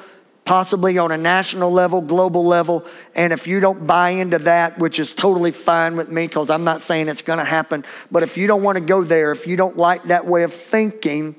possibly 0.45 0.97
on 0.97 1.11
a 1.11 1.17
national 1.17 1.71
level, 1.71 2.01
global 2.01 2.45
level. 2.45 2.85
And 3.15 3.31
if 3.33 3.47
you 3.47 3.59
don't 3.59 3.85
buy 3.85 4.11
into 4.11 4.37
that, 4.39 4.79
which 4.79 4.99
is 4.99 5.13
totally 5.13 5.51
fine 5.51 5.95
with 5.95 6.09
me, 6.09 6.27
because 6.27 6.49
I'm 6.49 6.63
not 6.63 6.81
saying 6.81 7.09
it's 7.09 7.21
going 7.21 7.39
to 7.39 7.45
happen, 7.45 7.85
but 8.09 8.23
if 8.23 8.37
you 8.37 8.47
don't 8.47 8.63
want 8.63 8.77
to 8.77 8.83
go 8.83 9.03
there, 9.03 9.31
if 9.31 9.45
you 9.47 9.57
don't 9.57 9.77
like 9.77 10.03
that 10.03 10.25
way 10.25 10.43
of 10.43 10.53
thinking, 10.53 11.35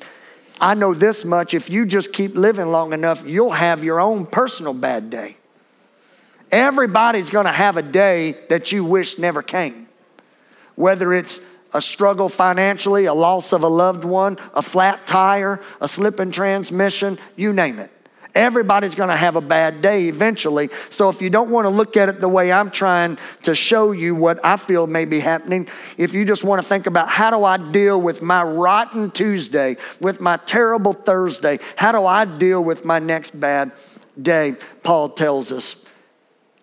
I 0.61 0.75
know 0.75 0.95
this 0.95 1.25
much 1.25 1.55
if 1.55 1.69
you 1.69 1.87
just 1.87 2.13
keep 2.13 2.37
living 2.37 2.69
long 2.69 2.93
enough, 2.93 3.27
you'll 3.27 3.51
have 3.51 3.83
your 3.83 4.01
own 4.01 4.27
personal 4.27 4.73
bad 4.73 5.11
day. 5.11 5.37
Everybody's 6.51 7.31
going 7.31 7.47
to 7.47 7.53
have 7.53 7.77
a 7.77 7.83
day 7.83 8.37
that 8.51 8.73
you 8.73 8.85
wish 8.85 9.19
never 9.19 9.43
came, 9.43 9.89
whether 10.75 11.13
it's 11.15 11.41
a 11.75 11.83
struggle 11.83 12.29
financially, 12.29 13.07
a 13.07 13.15
loss 13.15 13.53
of 13.53 13.63
a 13.63 13.69
loved 13.69 14.05
one, 14.05 14.39
a 14.55 14.63
flat 14.63 15.07
tire, 15.07 15.61
a 15.81 15.89
slipping 15.89 16.31
transmission, 16.31 17.19
you 17.37 17.53
name 17.53 17.79
it. 17.79 17.91
Everybody's 18.35 18.95
going 18.95 19.11
to 19.11 19.17
have 19.17 19.37
a 19.37 19.43
bad 19.43 19.83
day 19.83 20.09
eventually. 20.09 20.71
So 20.89 21.11
if 21.11 21.21
you 21.21 21.29
don't 21.29 21.51
want 21.51 21.67
to 21.67 21.69
look 21.69 21.97
at 21.99 22.09
it 22.09 22.21
the 22.21 22.29
way 22.29 22.51
I'm 22.51 22.71
trying 22.71 23.19
to 23.43 23.55
show 23.55 23.93
you 23.93 24.15
what 24.15 24.43
I 24.43 24.57
feel 24.57 24.87
may 24.87 25.05
be 25.05 25.21
happening, 25.21 25.69
if 25.99 26.15
you 26.15 26.25
just 26.25 26.43
want 26.43 26.63
to 26.63 26.67
think 26.67 26.87
about 26.87 27.11
how 27.11 27.31
do 27.31 27.45
I 27.45 27.59
deal 27.59 28.01
with 28.01 28.23
my 28.23 28.43
rotten 28.43 29.11
Tuesday, 29.11 29.77
with 30.01 30.21
my 30.21 30.39
terrible 30.39 30.95
Thursday, 30.95 31.59
how 31.77 31.93
do 31.93 32.07
I 32.07 32.25
deal 32.25 32.65
with 32.65 32.85
my 32.87 32.99
next 32.99 33.39
bad 33.39 33.73
day, 34.21 34.57
Paul 34.83 35.11
tells 35.11 35.53
us. 35.53 35.77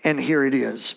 And 0.04 0.20
here 0.20 0.46
it 0.46 0.54
is. 0.54 0.96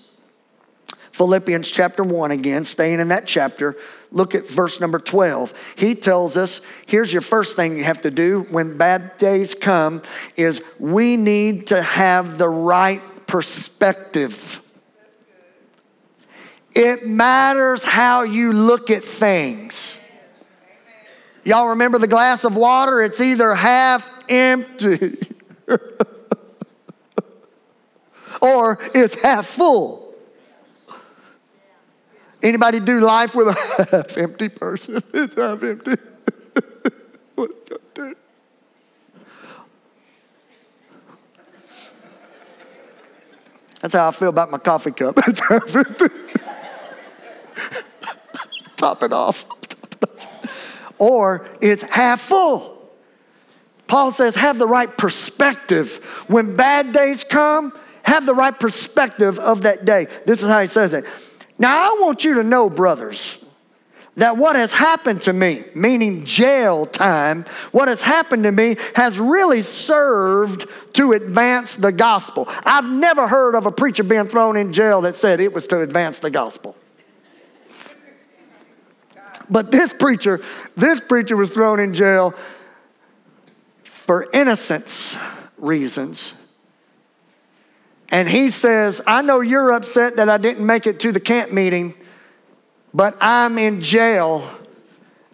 Philippians 1.12 1.70
chapter 1.70 2.02
1 2.02 2.30
again, 2.30 2.64
staying 2.64 3.00
in 3.00 3.08
that 3.08 3.26
chapter. 3.26 3.76
Look 4.10 4.34
at 4.34 4.48
verse 4.48 4.80
number 4.80 4.98
12. 4.98 5.52
He 5.76 5.94
tells 5.94 6.36
us, 6.36 6.60
here's 6.86 7.12
your 7.12 7.22
first 7.22 7.54
thing 7.54 7.76
you 7.76 7.84
have 7.84 8.02
to 8.02 8.10
do 8.10 8.46
when 8.50 8.78
bad 8.78 9.18
days 9.18 9.54
come 9.54 10.02
is 10.36 10.62
we 10.78 11.16
need 11.16 11.66
to 11.68 11.82
have 11.82 12.38
the 12.38 12.48
right 12.48 13.02
perspective. 13.26 14.60
It 16.74 17.06
matters 17.06 17.84
how 17.84 18.22
you 18.22 18.52
look 18.54 18.90
at 18.90 19.04
things. 19.04 19.98
Y'all 21.44 21.70
remember 21.70 21.98
the 21.98 22.06
glass 22.06 22.44
of 22.44 22.56
water? 22.56 23.02
It's 23.02 23.20
either 23.20 23.54
half 23.54 24.10
empty 24.28 25.18
or 28.40 28.78
it's 28.94 29.20
half 29.20 29.46
full. 29.46 30.01
Anybody 32.42 32.80
do 32.80 33.00
life 33.00 33.34
with 33.34 33.48
a 33.48 33.86
half 33.90 34.18
empty 34.18 34.48
person? 34.48 35.02
It's 35.14 35.34
half 35.34 35.62
empty. 35.62 35.94
That's 43.80 43.94
how 43.94 44.08
I 44.08 44.10
feel 44.12 44.28
about 44.28 44.50
my 44.50 44.58
coffee 44.58 44.92
cup. 44.92 45.18
It's 45.26 45.40
half 45.48 45.74
empty. 45.74 46.06
Top 48.76 49.02
it 49.02 49.12
off. 49.12 49.44
Or 50.98 51.48
it's 51.60 51.82
half 51.82 52.20
full. 52.20 52.90
Paul 53.86 54.12
says, 54.12 54.36
have 54.36 54.58
the 54.58 54.66
right 54.66 54.96
perspective. 54.96 55.96
When 56.28 56.56
bad 56.56 56.92
days 56.92 57.24
come, 57.24 57.72
have 58.04 58.24
the 58.24 58.34
right 58.34 58.58
perspective 58.58 59.38
of 59.38 59.62
that 59.62 59.84
day. 59.84 60.06
This 60.26 60.42
is 60.42 60.48
how 60.48 60.60
he 60.60 60.66
says 60.66 60.94
it. 60.94 61.04
Now, 61.62 61.94
I 61.94 62.00
want 62.00 62.24
you 62.24 62.34
to 62.34 62.42
know, 62.42 62.68
brothers, 62.68 63.38
that 64.16 64.36
what 64.36 64.56
has 64.56 64.72
happened 64.72 65.22
to 65.22 65.32
me, 65.32 65.62
meaning 65.76 66.26
jail 66.26 66.86
time, 66.86 67.44
what 67.70 67.86
has 67.86 68.02
happened 68.02 68.42
to 68.42 68.50
me 68.50 68.76
has 68.96 69.16
really 69.16 69.62
served 69.62 70.66
to 70.94 71.12
advance 71.12 71.76
the 71.76 71.92
gospel. 71.92 72.48
I've 72.64 72.90
never 72.90 73.28
heard 73.28 73.54
of 73.54 73.64
a 73.66 73.70
preacher 73.70 74.02
being 74.02 74.26
thrown 74.26 74.56
in 74.56 74.72
jail 74.72 75.02
that 75.02 75.14
said 75.14 75.40
it 75.40 75.52
was 75.52 75.68
to 75.68 75.82
advance 75.82 76.18
the 76.18 76.32
gospel. 76.32 76.74
But 79.48 79.70
this 79.70 79.92
preacher, 79.92 80.40
this 80.76 80.98
preacher 80.98 81.36
was 81.36 81.50
thrown 81.50 81.78
in 81.78 81.94
jail 81.94 82.34
for 83.84 84.28
innocence 84.34 85.16
reasons 85.58 86.34
and 88.12 88.28
he 88.28 88.50
says, 88.50 89.00
I 89.06 89.22
know 89.22 89.40
you're 89.40 89.72
upset 89.72 90.16
that 90.16 90.28
I 90.28 90.36
didn't 90.36 90.66
make 90.66 90.86
it 90.86 91.00
to 91.00 91.12
the 91.12 91.18
camp 91.18 91.50
meeting, 91.50 91.94
but 92.92 93.16
I'm 93.22 93.56
in 93.56 93.80
jail. 93.80 94.46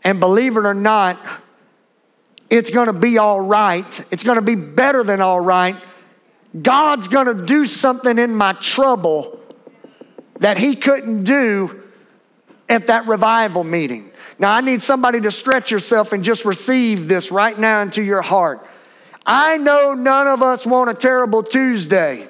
And 0.04 0.20
believe 0.20 0.56
it 0.56 0.64
or 0.64 0.75
not, 0.75 1.18
it's 2.49 2.70
gonna 2.70 2.92
be 2.92 3.18
all 3.18 3.40
right. 3.40 4.00
It's 4.12 4.23
gonna 4.23 4.42
be 4.42 4.54
better 4.54 5.02
than 5.02 5.20
all 5.20 5.40
right. 5.40 5.76
God's 6.62 7.08
gonna 7.08 7.35
do 7.35 7.66
something 7.66 8.16
in 8.16 8.32
my 8.32 8.52
trouble 8.52 9.40
that 10.38 10.56
He 10.56 10.76
couldn't 10.76 11.25
do 11.25 11.82
at 12.68 12.87
that 12.87 13.08
revival 13.08 13.64
meeting. 13.64 14.12
Now, 14.38 14.52
I 14.52 14.61
need 14.61 14.82
somebody 14.82 15.20
to 15.23 15.32
stretch 15.32 15.73
yourself 15.73 16.12
and 16.12 16.23
just 16.23 16.44
receive 16.44 17.08
this 17.08 17.32
right 17.32 17.58
now 17.58 17.82
into 17.82 18.02
your 18.04 18.23
heart. 18.23 18.64
I 19.26 19.58
know 19.58 19.94
none 19.94 20.28
of 20.28 20.42
us 20.42 20.64
want 20.64 20.90
a 20.90 20.94
terrible 20.94 21.42
Tuesday. 21.42 22.27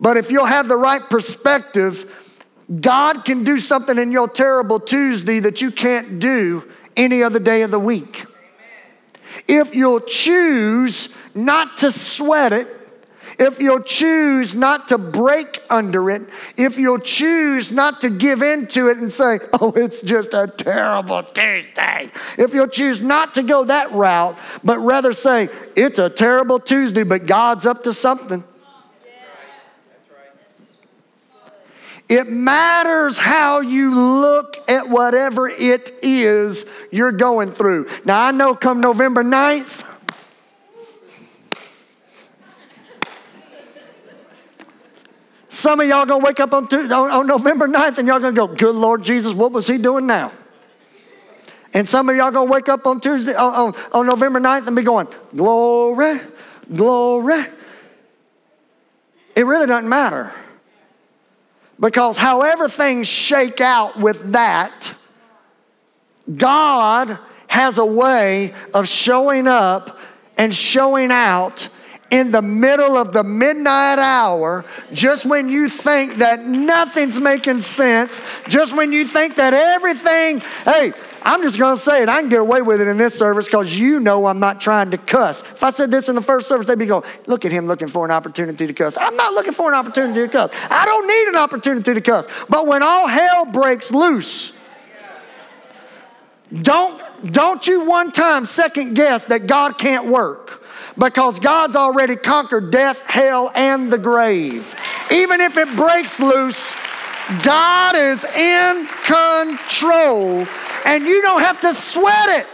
But 0.00 0.16
if 0.16 0.30
you'll 0.30 0.46
have 0.46 0.68
the 0.68 0.76
right 0.76 1.08
perspective, 1.08 2.12
God 2.80 3.24
can 3.24 3.44
do 3.44 3.58
something 3.58 3.98
in 3.98 4.10
your 4.10 4.28
terrible 4.28 4.80
Tuesday 4.80 5.40
that 5.40 5.60
you 5.60 5.70
can't 5.70 6.18
do 6.18 6.68
any 6.96 7.22
other 7.22 7.38
day 7.38 7.62
of 7.62 7.70
the 7.70 7.78
week. 7.78 8.26
If 9.46 9.74
you'll 9.74 10.00
choose 10.00 11.08
not 11.34 11.78
to 11.78 11.90
sweat 11.90 12.52
it, 12.52 12.68
if 13.38 13.60
you'll 13.60 13.82
choose 13.82 14.54
not 14.54 14.88
to 14.88 14.98
break 14.98 15.62
under 15.68 16.10
it, 16.10 16.22
if 16.56 16.78
you'll 16.78 16.98
choose 16.98 17.70
not 17.70 18.00
to 18.00 18.10
give 18.10 18.42
in 18.42 18.66
to 18.68 18.88
it 18.88 18.96
and 18.98 19.12
say, 19.12 19.40
oh, 19.52 19.72
it's 19.76 20.00
just 20.00 20.32
a 20.32 20.46
terrible 20.46 21.22
Tuesday, 21.22 22.10
if 22.38 22.54
you'll 22.54 22.66
choose 22.66 23.02
not 23.02 23.34
to 23.34 23.42
go 23.42 23.64
that 23.64 23.92
route, 23.92 24.38
but 24.64 24.78
rather 24.78 25.12
say, 25.12 25.50
it's 25.76 25.98
a 25.98 26.08
terrible 26.08 26.58
Tuesday, 26.58 27.02
but 27.02 27.26
God's 27.26 27.66
up 27.66 27.82
to 27.84 27.92
something. 27.92 28.42
It 32.08 32.28
matters 32.28 33.18
how 33.18 33.60
you 33.60 33.92
look 33.92 34.56
at 34.68 34.88
whatever 34.88 35.48
it 35.48 35.98
is 36.02 36.64
you're 36.92 37.12
going 37.12 37.50
through. 37.50 37.88
Now, 38.04 38.26
I 38.26 38.30
know 38.30 38.54
come 38.54 38.80
November 38.80 39.24
9th, 39.24 39.84
some 45.48 45.80
of 45.80 45.88
y'all 45.88 46.06
gonna 46.06 46.24
wake 46.24 46.38
up 46.38 46.54
on, 46.54 46.66
on, 46.72 47.10
on 47.10 47.26
November 47.26 47.66
9th 47.66 47.98
and 47.98 48.06
y'all 48.06 48.20
gonna 48.20 48.32
go, 48.32 48.46
Good 48.46 48.76
Lord 48.76 49.02
Jesus, 49.02 49.34
what 49.34 49.50
was 49.50 49.66
he 49.66 49.76
doing 49.76 50.06
now? 50.06 50.30
And 51.74 51.88
some 51.88 52.08
of 52.08 52.16
y'all 52.16 52.30
gonna 52.30 52.50
wake 52.50 52.68
up 52.68 52.86
on 52.86 53.00
Tuesday, 53.00 53.34
on, 53.34 53.74
on 53.92 54.06
November 54.06 54.38
9th 54.38 54.68
and 54.68 54.76
be 54.76 54.82
going, 54.82 55.08
Glory, 55.34 56.20
glory. 56.72 57.46
It 59.34 59.44
really 59.44 59.66
doesn't 59.66 59.88
matter. 59.88 60.32
Because 61.78 62.16
however 62.16 62.68
things 62.68 63.06
shake 63.06 63.60
out 63.60 63.98
with 63.98 64.32
that, 64.32 64.94
God 66.34 67.18
has 67.48 67.78
a 67.78 67.84
way 67.84 68.54
of 68.74 68.88
showing 68.88 69.46
up 69.46 69.98
and 70.36 70.54
showing 70.54 71.10
out 71.10 71.68
in 72.10 72.30
the 72.30 72.42
middle 72.42 72.96
of 72.96 73.12
the 73.12 73.24
midnight 73.24 73.98
hour, 73.98 74.64
just 74.92 75.26
when 75.26 75.48
you 75.48 75.68
think 75.68 76.18
that 76.18 76.44
nothing's 76.44 77.18
making 77.18 77.60
sense, 77.60 78.20
just 78.48 78.76
when 78.76 78.92
you 78.92 79.04
think 79.04 79.36
that 79.36 79.52
everything, 79.52 80.40
hey, 80.64 80.92
I'm 81.26 81.42
just 81.42 81.58
going 81.58 81.76
to 81.76 81.82
say 81.82 82.04
it. 82.04 82.08
I 82.08 82.20
can 82.20 82.30
get 82.30 82.40
away 82.40 82.62
with 82.62 82.80
it 82.80 82.86
in 82.86 82.98
this 82.98 83.18
service 83.18 83.46
because 83.46 83.76
you 83.76 83.98
know 83.98 84.26
I'm 84.26 84.38
not 84.38 84.60
trying 84.60 84.92
to 84.92 84.96
cuss. 84.96 85.42
If 85.42 85.64
I 85.64 85.72
said 85.72 85.90
this 85.90 86.08
in 86.08 86.14
the 86.14 86.22
first 86.22 86.46
service, 86.46 86.68
they'd 86.68 86.78
be 86.78 86.86
going, 86.86 87.02
look 87.26 87.44
at 87.44 87.50
him 87.50 87.66
looking 87.66 87.88
for 87.88 88.04
an 88.04 88.12
opportunity 88.12 88.64
to 88.64 88.72
cuss. 88.72 88.96
I'm 88.96 89.16
not 89.16 89.34
looking 89.34 89.52
for 89.52 89.68
an 89.68 89.76
opportunity 89.76 90.20
to 90.20 90.28
cuss. 90.28 90.52
I 90.70 90.84
don't 90.84 91.04
need 91.04 91.28
an 91.28 91.34
opportunity 91.34 91.94
to 91.94 92.00
cuss. 92.00 92.28
But 92.48 92.68
when 92.68 92.84
all 92.84 93.08
hell 93.08 93.44
breaks 93.44 93.90
loose, 93.90 94.52
Don't, 96.62 97.02
don't 97.32 97.66
you 97.66 97.84
one 97.84 98.12
time 98.12 98.46
second 98.46 98.94
guess 98.94 99.24
that 99.24 99.48
God 99.48 99.78
can't 99.78 100.06
work 100.06 100.62
because 100.96 101.40
God's 101.40 101.74
already 101.74 102.14
conquered 102.14 102.70
death, 102.70 103.02
hell, 103.02 103.50
and 103.56 103.92
the 103.92 103.98
grave. 103.98 104.76
Even 105.10 105.40
if 105.40 105.56
it 105.56 105.74
breaks 105.74 106.20
loose, 106.20 106.72
God 107.42 107.96
is 107.96 108.24
in 108.24 108.86
control 109.04 110.46
and 110.86 111.04
you 111.04 111.20
don't 111.20 111.40
have 111.40 111.60
to 111.60 111.74
sweat 111.74 112.40
it. 112.40 112.46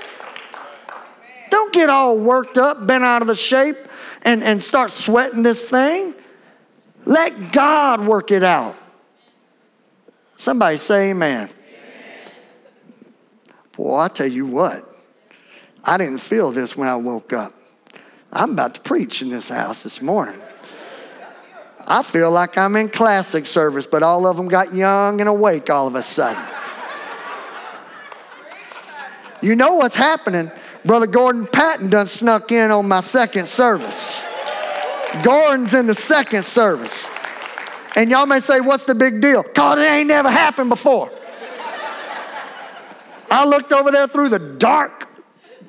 Don't 1.50 1.72
get 1.72 1.90
all 1.90 2.18
worked 2.18 2.56
up, 2.56 2.84
bent 2.86 3.04
out 3.04 3.20
of 3.20 3.28
the 3.28 3.36
shape, 3.36 3.76
and, 4.22 4.42
and 4.42 4.60
start 4.62 4.90
sweating 4.90 5.42
this 5.42 5.64
thing. 5.64 6.14
Let 7.04 7.52
God 7.52 8.06
work 8.06 8.30
it 8.30 8.42
out. 8.42 8.78
Somebody 10.38 10.78
say 10.78 11.10
amen. 11.10 11.50
Boy, 13.76 13.98
I 13.98 14.08
tell 14.08 14.26
you 14.26 14.46
what, 14.46 14.88
I 15.84 15.98
didn't 15.98 16.18
feel 16.18 16.52
this 16.52 16.76
when 16.76 16.88
I 16.88 16.96
woke 16.96 17.32
up. 17.32 17.52
I'm 18.32 18.52
about 18.52 18.74
to 18.76 18.80
preach 18.80 19.20
in 19.20 19.28
this 19.28 19.50
house 19.50 19.82
this 19.82 20.00
morning. 20.00 20.40
I 21.86 22.02
feel 22.02 22.30
like 22.30 22.56
I'm 22.56 22.76
in 22.76 22.88
classic 22.88 23.46
service, 23.46 23.86
but 23.86 24.02
all 24.02 24.26
of 24.26 24.36
them 24.36 24.48
got 24.48 24.74
young 24.74 25.20
and 25.20 25.28
awake 25.28 25.68
all 25.68 25.86
of 25.86 25.94
a 25.94 26.02
sudden. 26.02 26.42
You 29.42 29.56
know 29.56 29.74
what's 29.74 29.96
happening. 29.96 30.50
Brother 30.84 31.06
Gordon 31.06 31.46
Patton 31.46 31.90
done 31.90 32.06
snuck 32.06 32.52
in 32.52 32.70
on 32.70 32.88
my 32.88 33.00
second 33.00 33.46
service. 33.46 34.22
Gordon's 35.22 35.74
in 35.74 35.86
the 35.86 35.94
second 35.94 36.44
service. 36.44 37.08
And 37.96 38.10
y'all 38.10 38.26
may 38.26 38.40
say, 38.40 38.60
what's 38.60 38.84
the 38.84 38.94
big 38.94 39.20
deal? 39.20 39.42
Because 39.42 39.78
it 39.78 39.82
ain't 39.82 40.08
never 40.08 40.30
happened 40.30 40.70
before. 40.70 41.10
I 43.30 43.44
looked 43.44 43.72
over 43.72 43.90
there 43.90 44.06
through 44.06 44.28
the 44.28 44.38
dark 44.38 45.08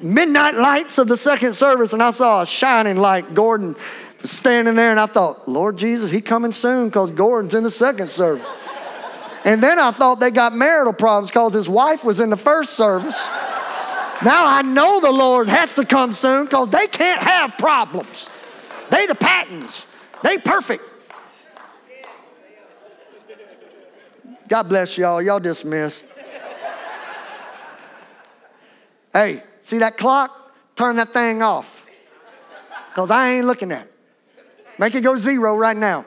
midnight 0.01 0.55
lights 0.55 0.97
of 0.97 1.07
the 1.07 1.17
second 1.17 1.55
service 1.55 1.93
and 1.93 2.03
I 2.03 2.11
saw 2.11 2.41
a 2.41 2.45
shining 2.45 2.97
light. 2.97 3.33
Gordon 3.33 3.75
standing 4.23 4.75
there 4.75 4.91
and 4.91 4.99
I 4.99 5.05
thought, 5.05 5.47
Lord 5.47 5.77
Jesus, 5.77 6.11
he 6.11 6.21
coming 6.21 6.51
soon 6.51 6.89
because 6.89 7.11
Gordon's 7.11 7.53
in 7.53 7.63
the 7.63 7.71
second 7.71 8.09
service. 8.09 8.47
And 9.45 9.61
then 9.61 9.79
I 9.79 9.91
thought 9.91 10.19
they 10.19 10.31
got 10.31 10.53
marital 10.53 10.93
problems 10.93 11.29
because 11.29 11.53
his 11.53 11.67
wife 11.67 12.03
was 12.03 12.19
in 12.19 12.29
the 12.29 12.37
first 12.37 12.73
service. 12.73 13.19
Now 14.23 14.45
I 14.45 14.61
know 14.61 15.01
the 15.01 15.11
Lord 15.11 15.49
has 15.49 15.73
to 15.73 15.85
come 15.85 16.13
soon 16.13 16.45
because 16.45 16.69
they 16.69 16.87
can't 16.87 17.21
have 17.21 17.57
problems. 17.57 18.29
They 18.89 19.05
the 19.05 19.15
Pattons. 19.15 19.85
They 20.23 20.37
perfect. 20.37 20.83
God 24.47 24.63
bless 24.63 24.97
y'all. 24.97 25.21
Y'all 25.21 25.39
dismissed. 25.39 26.05
Hey, 29.11 29.43
see 29.61 29.79
that 29.79 29.97
clock? 29.97 30.55
Turn 30.75 30.95
that 30.95 31.13
thing 31.13 31.41
off. 31.41 31.85
Because 32.89 33.11
I 33.11 33.31
ain't 33.31 33.45
looking 33.45 33.71
at 33.71 33.85
it. 33.85 33.93
Make 34.79 34.95
it 34.95 35.01
go 35.01 35.15
zero 35.17 35.55
right 35.55 35.77
now. 35.77 36.05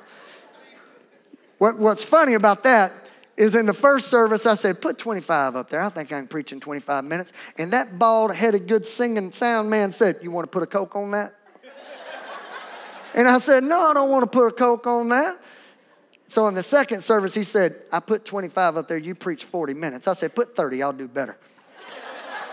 What, 1.59 1.79
what's 1.79 2.05
funny 2.05 2.35
about 2.35 2.65
that 2.65 2.93
is 3.37 3.55
in 3.55 3.67
the 3.67 3.75
first 3.75 4.09
service, 4.09 4.47
I 4.47 4.55
said, 4.55 4.81
put 4.81 4.99
25 4.99 5.57
up 5.57 5.69
there. 5.69 5.83
I 5.83 5.89
think 5.89 6.11
I 6.13 6.19
can 6.19 6.27
preach 6.27 6.53
in 6.53 6.61
25 6.61 7.05
minutes. 7.05 7.33
And 7.59 7.73
that 7.73 7.99
bald 7.99 8.35
headed, 8.35 8.67
good 8.67 8.87
singing 8.87 9.31
sound 9.33 9.69
man 9.69 9.93
said, 9.93 10.19
You 10.23 10.31
want 10.31 10.45
to 10.45 10.51
put 10.51 10.63
a 10.63 10.67
Coke 10.67 10.97
on 10.97 11.11
that? 11.11 11.35
and 13.15 13.29
I 13.29 13.39
said, 13.39 13.63
No, 13.63 13.81
I 13.81 13.95
don't 13.95 14.11
want 14.11 14.23
to 14.23 14.31
put 14.31 14.47
a 14.47 14.53
Coke 14.53 14.87
on 14.87 15.09
that. 15.11 15.37
So 16.29 16.49
in 16.49 16.55
the 16.55 16.63
second 16.63 17.03
service, 17.03 17.35
he 17.35 17.43
said, 17.43 17.77
I 17.93 18.01
put 18.01 18.25
25 18.25 18.79
up 18.79 18.89
there, 18.89 18.99
you 18.99 19.15
preach 19.15 19.45
40 19.45 19.75
minutes. 19.75 20.09
I 20.09 20.15
said, 20.15 20.35
Put 20.35 20.57
30, 20.57 20.83
I'll 20.83 20.93
do 20.93 21.09
better. 21.09 21.37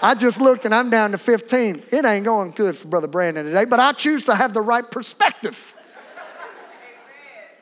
I 0.02 0.16
just 0.16 0.42
looked 0.42 0.66
and 0.66 0.76
I'm 0.76 0.90
down 0.90 1.12
to 1.12 1.18
15. 1.18 1.84
It 1.92 2.06
ain't 2.06 2.26
going 2.26 2.52
good 2.52 2.76
for 2.76 2.90
Brother 2.90 3.08
Brandon 3.08 3.46
today, 3.46 3.64
but 3.64 3.80
I 3.80 3.94
choose 3.94 4.26
to 4.26 4.36
have 4.36 4.54
the 4.54 4.60
right 4.60 4.90
perspective. 4.90 5.78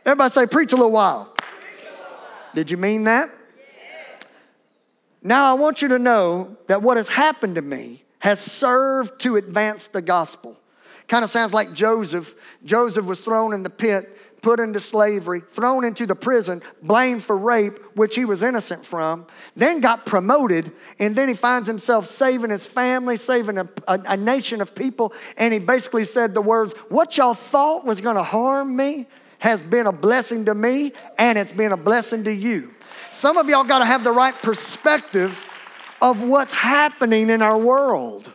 Everybody 0.04 0.34
say, 0.34 0.48
preach 0.48 0.74
a 0.74 0.76
little 0.76 0.92
while. 0.92 1.31
Did 2.54 2.72
you 2.72 2.78
mean 2.78 3.06
that? 3.06 3.30
Now 5.24 5.52
I 5.52 5.54
want 5.54 5.82
you 5.82 5.88
to 5.90 6.00
know 6.00 6.58
that 6.68 6.82
what 6.82 6.98
has 6.98 7.08
happened 7.08 7.56
to 7.56 7.62
me 7.62 8.04
has 8.20 8.40
served 8.40 9.22
to 9.22 9.36
advance 9.36 9.88
the 9.88 10.02
gospel. 10.02 10.58
Kind 11.08 11.24
of 11.24 11.32
sounds 11.32 11.54
like 11.54 11.74
Joseph. 11.74 12.36
Joseph 12.64 13.06
was 13.06 13.22
thrown 13.22 13.54
in 13.54 13.64
the 13.64 13.70
pit 13.70 14.18
put 14.42 14.60
into 14.60 14.80
slavery, 14.80 15.42
thrown 15.50 15.86
into 15.86 16.06
the 16.06 16.16
prison, 16.16 16.62
blamed 16.82 17.24
for 17.24 17.38
rape, 17.38 17.80
which 17.96 18.16
he 18.16 18.26
was 18.26 18.44
innocent 18.44 18.86
from, 18.86 19.26
then 19.56 19.80
got 19.80 20.06
promoted, 20.06 20.72
and 21.00 21.16
then 21.16 21.28
he 21.28 21.34
finds 21.34 21.68
himself 21.68 22.08
saving 22.08 22.50
his 22.50 22.68
family, 22.68 23.18
saving 23.18 23.58
a, 23.58 23.70
a, 23.88 24.00
a 24.08 24.18
nation 24.18 24.62
of 24.62 24.74
people, 24.74 25.14
and 25.38 25.54
he 25.54 25.60
basically 25.60 26.04
said 26.04 26.34
the 26.34 26.42
words, 26.42 26.74
What 26.90 27.18
y'all 27.18 27.34
thought 27.34 27.86
was 27.86 28.02
gonna 28.02 28.24
harm 28.24 28.76
me 28.76 29.08
has 29.42 29.60
been 29.62 29.88
a 29.88 29.92
blessing 29.92 30.46
to 30.46 30.54
me, 30.54 30.94
and 31.18 31.38
it's 31.38 31.52
been 31.52 31.72
a 31.72 31.78
blessing 31.78 32.24
to 32.24 32.32
you. 32.32 32.74
Some 33.12 33.38
of 33.38 33.50
y'all 33.50 33.64
gotta 33.64 33.86
have 33.86 34.04
the 34.04 34.12
right 34.12 34.36
perspective 34.36 35.46
of 36.00 36.22
what's 36.22 36.54
happening 36.54 37.30
in 37.32 37.42
our 37.42 37.58
world. 37.58 38.32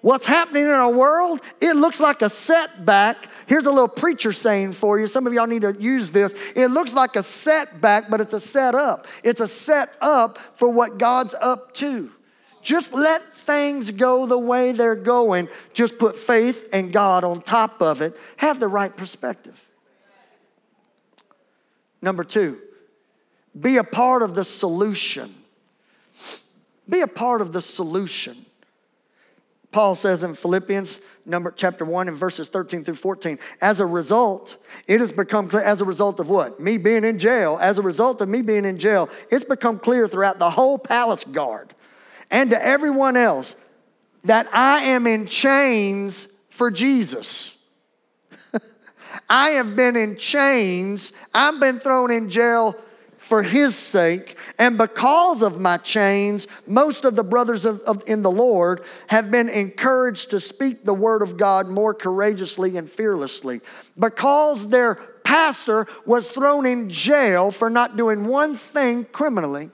What's 0.00 0.26
happening 0.26 0.64
in 0.64 0.70
our 0.70 0.92
world, 0.92 1.40
it 1.60 1.74
looks 1.74 2.00
like 2.00 2.22
a 2.22 2.28
setback. 2.28 3.28
Here's 3.46 3.66
a 3.66 3.70
little 3.70 3.88
preacher 3.88 4.32
saying 4.32 4.72
for 4.72 4.98
you. 4.98 5.06
Some 5.06 5.28
of 5.28 5.32
y'all 5.32 5.46
need 5.46 5.62
to 5.62 5.76
use 5.78 6.10
this. 6.10 6.34
It 6.56 6.68
looks 6.68 6.92
like 6.92 7.14
a 7.14 7.22
setback, 7.22 8.10
but 8.10 8.20
it's 8.20 8.34
a 8.34 8.40
setup. 8.40 9.06
It's 9.22 9.40
a 9.40 9.48
set 9.48 9.96
up 10.00 10.38
for 10.56 10.68
what 10.68 10.98
God's 10.98 11.34
up 11.34 11.72
to. 11.74 12.10
Just 12.62 12.92
let 12.92 13.22
things 13.32 13.92
go 13.92 14.26
the 14.26 14.38
way 14.38 14.72
they're 14.72 14.96
going. 14.96 15.48
Just 15.72 15.98
put 15.98 16.16
faith 16.16 16.68
and 16.72 16.92
God 16.92 17.22
on 17.22 17.42
top 17.42 17.80
of 17.80 18.02
it. 18.02 18.16
Have 18.38 18.58
the 18.58 18.68
right 18.68 18.94
perspective. 18.96 19.67
Number 22.00 22.24
two, 22.24 22.60
be 23.58 23.76
a 23.76 23.84
part 23.84 24.22
of 24.22 24.34
the 24.34 24.44
solution. 24.44 25.34
Be 26.88 27.00
a 27.00 27.08
part 27.08 27.42
of 27.42 27.52
the 27.52 27.60
solution. 27.60 28.46
Paul 29.70 29.94
says 29.94 30.22
in 30.22 30.34
Philippians 30.34 30.98
number 31.26 31.50
chapter 31.50 31.84
1 31.84 32.08
and 32.08 32.16
verses 32.16 32.48
13 32.48 32.84
through 32.84 32.94
14, 32.94 33.38
as 33.60 33.80
a 33.80 33.86
result, 33.86 34.56
it 34.86 35.00
has 35.00 35.12
become 35.12 35.48
clear 35.48 35.62
as 35.62 35.82
a 35.82 35.84
result 35.84 36.20
of 36.20 36.30
what? 36.30 36.58
Me 36.58 36.78
being 36.78 37.04
in 37.04 37.18
jail, 37.18 37.58
as 37.60 37.78
a 37.78 37.82
result 37.82 38.22
of 38.22 38.28
me 38.30 38.40
being 38.40 38.64
in 38.64 38.78
jail, 38.78 39.10
it's 39.30 39.44
become 39.44 39.78
clear 39.78 40.08
throughout 40.08 40.38
the 40.38 40.50
whole 40.50 40.78
palace 40.78 41.24
guard 41.24 41.74
and 42.30 42.50
to 42.50 42.64
everyone 42.64 43.16
else 43.16 43.56
that 44.24 44.48
I 44.54 44.84
am 44.84 45.06
in 45.06 45.26
chains 45.26 46.28
for 46.48 46.70
Jesus. 46.70 47.57
I 49.28 49.50
have 49.50 49.76
been 49.76 49.96
in 49.96 50.16
chains. 50.16 51.12
I've 51.34 51.60
been 51.60 51.80
thrown 51.80 52.10
in 52.10 52.30
jail 52.30 52.76
for 53.18 53.42
his 53.42 53.76
sake. 53.76 54.38
And 54.58 54.78
because 54.78 55.42
of 55.42 55.60
my 55.60 55.76
chains, 55.76 56.46
most 56.66 57.04
of 57.04 57.14
the 57.14 57.24
brothers 57.24 57.64
of, 57.64 57.80
of, 57.82 58.02
in 58.06 58.22
the 58.22 58.30
Lord 58.30 58.82
have 59.08 59.30
been 59.30 59.48
encouraged 59.48 60.30
to 60.30 60.40
speak 60.40 60.84
the 60.84 60.94
word 60.94 61.20
of 61.20 61.36
God 61.36 61.68
more 61.68 61.92
courageously 61.92 62.76
and 62.76 62.88
fearlessly. 62.88 63.60
Because 63.98 64.68
their 64.68 64.94
pastor 65.24 65.86
was 66.06 66.30
thrown 66.30 66.64
in 66.64 66.88
jail 66.88 67.50
for 67.50 67.68
not 67.68 67.98
doing 67.98 68.24
one 68.24 68.54
thing 68.54 69.04
criminally, 69.04 69.70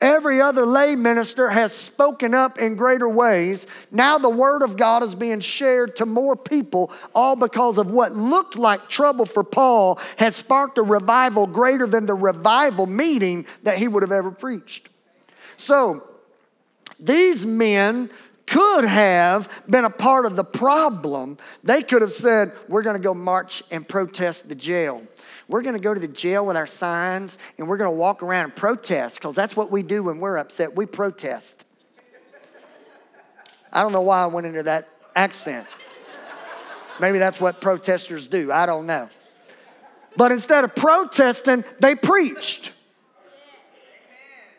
Every 0.00 0.42
other 0.42 0.66
lay 0.66 0.94
minister 0.94 1.48
has 1.48 1.72
spoken 1.72 2.34
up 2.34 2.58
in 2.58 2.76
greater 2.76 3.08
ways. 3.08 3.66
Now 3.90 4.18
the 4.18 4.28
word 4.28 4.62
of 4.62 4.76
God 4.76 5.02
is 5.02 5.14
being 5.14 5.40
shared 5.40 5.96
to 5.96 6.06
more 6.06 6.36
people, 6.36 6.92
all 7.14 7.34
because 7.34 7.78
of 7.78 7.90
what 7.90 8.12
looked 8.12 8.56
like 8.56 8.90
trouble 8.90 9.24
for 9.24 9.42
Paul 9.42 9.98
has 10.18 10.36
sparked 10.36 10.76
a 10.76 10.82
revival 10.82 11.46
greater 11.46 11.86
than 11.86 12.04
the 12.04 12.14
revival 12.14 12.86
meeting 12.86 13.46
that 13.62 13.78
he 13.78 13.88
would 13.88 14.02
have 14.02 14.12
ever 14.12 14.30
preached. 14.30 14.90
So 15.56 16.06
these 17.00 17.46
men 17.46 18.10
could 18.46 18.84
have 18.84 19.48
been 19.68 19.84
a 19.84 19.90
part 19.90 20.26
of 20.26 20.36
the 20.36 20.44
problem. 20.44 21.38
They 21.64 21.82
could 21.82 22.02
have 22.02 22.12
said, 22.12 22.52
We're 22.68 22.82
going 22.82 22.96
to 22.96 23.02
go 23.02 23.14
march 23.14 23.62
and 23.70 23.86
protest 23.86 24.48
the 24.48 24.54
jail. 24.54 25.06
We're 25.48 25.62
going 25.62 25.74
to 25.74 25.80
go 25.80 25.94
to 25.94 26.00
the 26.00 26.08
jail 26.08 26.44
with 26.44 26.56
our 26.56 26.66
signs 26.66 27.38
and 27.56 27.68
we're 27.68 27.76
going 27.76 27.90
to 27.90 27.96
walk 27.96 28.22
around 28.22 28.44
and 28.44 28.56
protest 28.56 29.14
because 29.16 29.34
that's 29.34 29.56
what 29.56 29.70
we 29.70 29.82
do 29.82 30.02
when 30.02 30.18
we're 30.18 30.38
upset. 30.38 30.74
We 30.74 30.86
protest. 30.86 31.64
I 33.72 33.82
don't 33.82 33.92
know 33.92 34.00
why 34.00 34.22
I 34.22 34.26
went 34.26 34.46
into 34.46 34.64
that 34.64 34.88
accent. 35.14 35.66
Maybe 37.00 37.18
that's 37.18 37.40
what 37.40 37.60
protesters 37.60 38.26
do. 38.26 38.50
I 38.50 38.66
don't 38.66 38.86
know. 38.86 39.08
But 40.16 40.32
instead 40.32 40.64
of 40.64 40.74
protesting, 40.74 41.62
they 41.78 41.94
preached. 41.94 42.72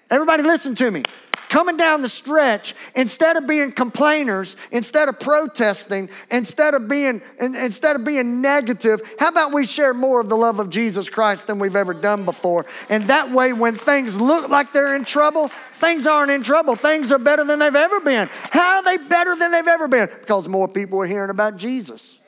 Everybody, 0.09 0.43
listen 0.43 0.75
to 0.75 0.91
me. 0.91 1.03
Coming 1.49 1.77
down 1.77 2.01
the 2.01 2.09
stretch, 2.09 2.75
instead 2.95 3.37
of 3.37 3.47
being 3.47 3.71
complainers, 3.71 4.55
instead 4.71 5.09
of 5.09 5.19
protesting, 5.19 6.09
instead 6.31 6.73
of 6.73 6.87
being 6.87 7.21
instead 7.39 7.95
of 7.95 8.03
being 8.03 8.41
negative, 8.41 9.01
how 9.19 9.29
about 9.29 9.53
we 9.53 9.65
share 9.65 9.93
more 9.93 10.21
of 10.21 10.29
the 10.29 10.37
love 10.37 10.59
of 10.59 10.69
Jesus 10.69 11.09
Christ 11.09 11.47
than 11.47 11.59
we've 11.59 11.75
ever 11.75 11.93
done 11.93 12.25
before? 12.25 12.65
And 12.89 13.03
that 13.05 13.31
way, 13.31 13.53
when 13.53 13.75
things 13.75 14.15
look 14.15 14.49
like 14.49 14.73
they're 14.73 14.95
in 14.95 15.05
trouble, 15.05 15.49
things 15.73 16.05
aren't 16.07 16.31
in 16.31 16.43
trouble. 16.43 16.75
Things 16.75 17.11
are 17.11 17.19
better 17.19 17.43
than 17.43 17.59
they've 17.59 17.75
ever 17.75 17.99
been. 17.99 18.29
How 18.51 18.77
are 18.77 18.83
they 18.83 18.97
better 18.97 19.35
than 19.35 19.51
they've 19.51 19.67
ever 19.67 19.87
been? 19.87 20.09
Because 20.19 20.47
more 20.47 20.67
people 20.67 21.01
are 21.01 21.07
hearing 21.07 21.29
about 21.29 21.57
Jesus. 21.57 22.19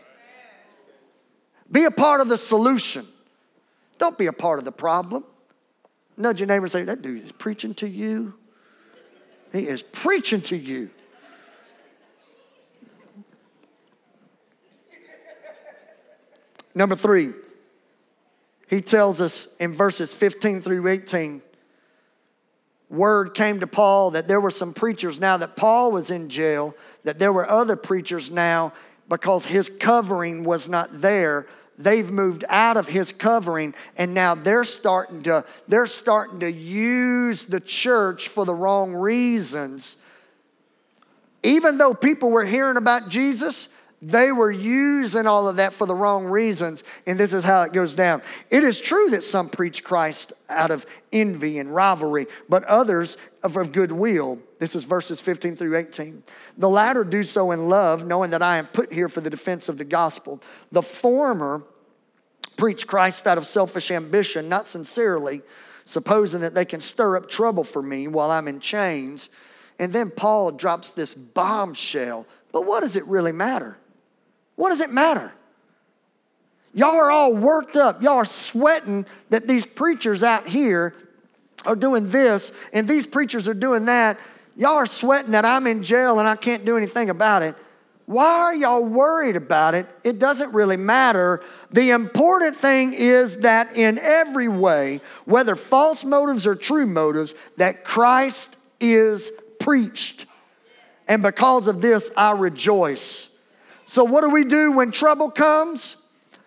Be 1.72 1.86
a 1.86 1.92
part 1.92 2.22
of 2.22 2.28
the 2.28 2.38
solution. 2.38 3.08
Don't 3.98 4.18
be 4.18 4.26
a 4.28 4.34
part 4.34 4.60
of 4.60 4.66
the 4.66 4.72
problem. 4.72 5.24
Nudge 6.18 6.40
your 6.40 6.48
neighbor 6.48 6.66
and 6.66 6.72
say, 6.72 6.84
That 6.84 7.02
dude 7.02 7.26
is 7.26 7.32
preaching 7.32 7.74
to 7.76 7.88
you. 7.88 8.34
He 9.52 9.68
is 9.68 9.82
preaching 9.82 10.42
to 10.44 10.58
you. 10.58 10.90
Number 16.76 16.96
three, 16.96 17.32
he 18.70 18.82
tells 18.82 19.20
us 19.20 19.48
in 19.60 19.74
verses 19.74 20.14
15 20.14 20.62
through 20.62 20.88
18 20.88 21.42
word 22.90 23.36
came 23.36 23.60
to 23.60 23.68
Paul 23.68 24.12
that 24.12 24.28
there 24.28 24.42
were 24.42 24.52
some 24.52 24.74
preachers 24.74 25.20
now 25.20 25.38
that 25.38 25.56
Paul 25.56 25.92
was 25.92 26.10
in 26.10 26.30
jail, 26.30 26.76
that 27.04 27.20
there 27.20 27.32
were 27.32 27.50
other 27.50 27.76
preachers 27.76 28.32
now 28.32 28.74
because 29.08 29.46
his 29.46 29.70
covering 29.80 30.44
was 30.44 30.68
not 30.68 31.02
there 31.02 31.48
they've 31.80 32.12
moved 32.12 32.44
out 32.50 32.78
of 32.78 32.90
his 32.90 33.12
covering 33.12 33.74
and 33.98 34.14
now 34.14 34.36
they're 34.36 34.66
starting 34.66 35.24
to 35.24 35.44
they're 35.68 35.88
starting 35.88 36.42
to 36.42 36.52
use 36.52 37.46
the 37.46 37.62
church 37.62 38.28
for 38.28 38.46
the 38.46 38.54
wrong 38.54 38.94
reasons. 38.94 39.96
Even 41.42 41.78
though 41.78 41.94
people 41.94 42.30
were 42.30 42.46
hearing 42.46 42.78
about 42.78 43.10
jesus 43.10 43.70
they 44.02 44.32
were 44.32 44.52
using 44.52 45.28
all 45.28 45.50
of 45.50 45.58
that 45.58 45.74
for 45.74 45.86
the 45.86 45.96
wrong 45.96 46.26
reasons 46.26 46.84
and 47.06 47.20
this 47.20 47.34
is 47.34 47.44
how 47.44 47.64
it 47.64 47.74
goes 47.74 47.96
down. 47.96 48.22
It 48.50 48.64
is 48.64 48.80
true 48.80 49.10
that 49.10 49.24
some 49.24 49.50
preach 49.50 49.84
christ 49.84 50.34
out 50.50 50.72
of 50.72 50.86
envy 51.12 51.58
and 51.60 51.74
rivalry 51.74 52.28
but 52.48 52.64
others 52.66 53.18
of, 53.42 53.56
of 53.56 53.72
goodwill. 53.72 54.40
This 54.60 54.76
is 54.76 54.84
verses 54.84 55.22
15 55.22 55.56
through 55.56 55.78
18 55.78 56.24
the 56.58 56.70
latter 56.70 57.06
do 57.06 57.24
so 57.24 57.52
in 57.52 57.70
love 57.70 58.06
knowing 58.06 58.32
that 58.32 58.44
i 58.44 58.58
am 58.58 58.68
put 58.68 58.92
here 58.92 59.08
for 59.08 59.22
the 59.22 59.30
defense 59.30 59.70
of 59.70 59.78
the 59.78 59.86
gospel. 59.86 60.42
The 60.72 60.82
former 60.82 61.64
preach 62.60 62.86
Christ 62.86 63.26
out 63.26 63.38
of 63.38 63.46
selfish 63.46 63.90
ambition, 63.90 64.50
not 64.50 64.68
sincerely, 64.68 65.42
supposing 65.86 66.42
that 66.42 66.54
they 66.54 66.66
can 66.66 66.82
stir 66.82 67.16
up 67.16 67.30
trouble 67.30 67.64
for 67.64 67.82
me 67.82 68.08
while 68.08 68.30
I'm 68.30 68.50
in 68.50 68.60
chains. 68.60 69.30
And 69.80 69.94
then 69.94 70.12
Paul 70.12 70.52
drops 70.52 70.90
this 70.90 71.16
bombshell. 71.16 72.26
But 72.52 72.66
what 72.66 72.82
does 72.82 72.98
it 72.98 73.06
really 73.06 73.32
matter? 73.32 73.78
What 74.58 74.72
does 74.72 74.82
it 74.82 74.92
matter? 74.92 75.34
Y'all 76.74 76.96
are 76.96 77.10
all 77.10 77.34
worked 77.34 77.78
up. 77.78 78.04
Y'all 78.04 78.18
are 78.18 78.26
sweating 78.26 79.06
that 79.30 79.48
these 79.48 79.66
preachers 79.66 80.22
out 80.22 80.46
here 80.46 80.94
are 81.66 81.78
doing 81.78 82.10
this 82.10 82.52
and 82.74 82.90
these 82.90 83.08
preachers 83.08 83.48
are 83.48 83.54
doing 83.54 83.86
that. 83.86 84.20
Y'all 84.58 84.76
are 84.76 84.86
sweating 84.86 85.32
that 85.32 85.46
I'm 85.46 85.66
in 85.66 85.82
jail 85.82 86.20
and 86.20 86.28
I 86.28 86.36
can't 86.36 86.66
do 86.66 86.76
anything 86.76 87.10
about 87.10 87.42
it. 87.42 87.56
Why 88.10 88.26
are 88.26 88.56
y'all 88.56 88.88
worried 88.88 89.36
about 89.36 89.76
it? 89.76 89.86
It 90.04 90.18
doesn't 90.18 90.52
really 90.52 90.78
matter. 90.78 91.44
The 91.70 91.92
important 91.92 92.58
thing 92.58 92.96
is 92.96 93.38
that 93.42 93.78
in 93.78 94.00
every 94.00 94.48
way, 94.48 95.02
whether 95.26 95.56
false 95.56 96.04
motives 96.04 96.48
or 96.48 96.56
true 96.56 96.88
motives, 96.88 97.36
that 97.58 97.84
Christ 97.84 98.58
is 98.80 99.32
preached. 99.60 100.26
And 101.08 101.22
because 101.22 101.68
of 101.68 101.82
this, 101.82 102.10
I 102.18 102.32
rejoice. 102.32 103.30
So, 103.86 104.04
what 104.06 104.24
do 104.24 104.32
we 104.32 104.44
do 104.44 104.72
when 104.72 104.92
trouble 104.92 105.30
comes? 105.30 105.96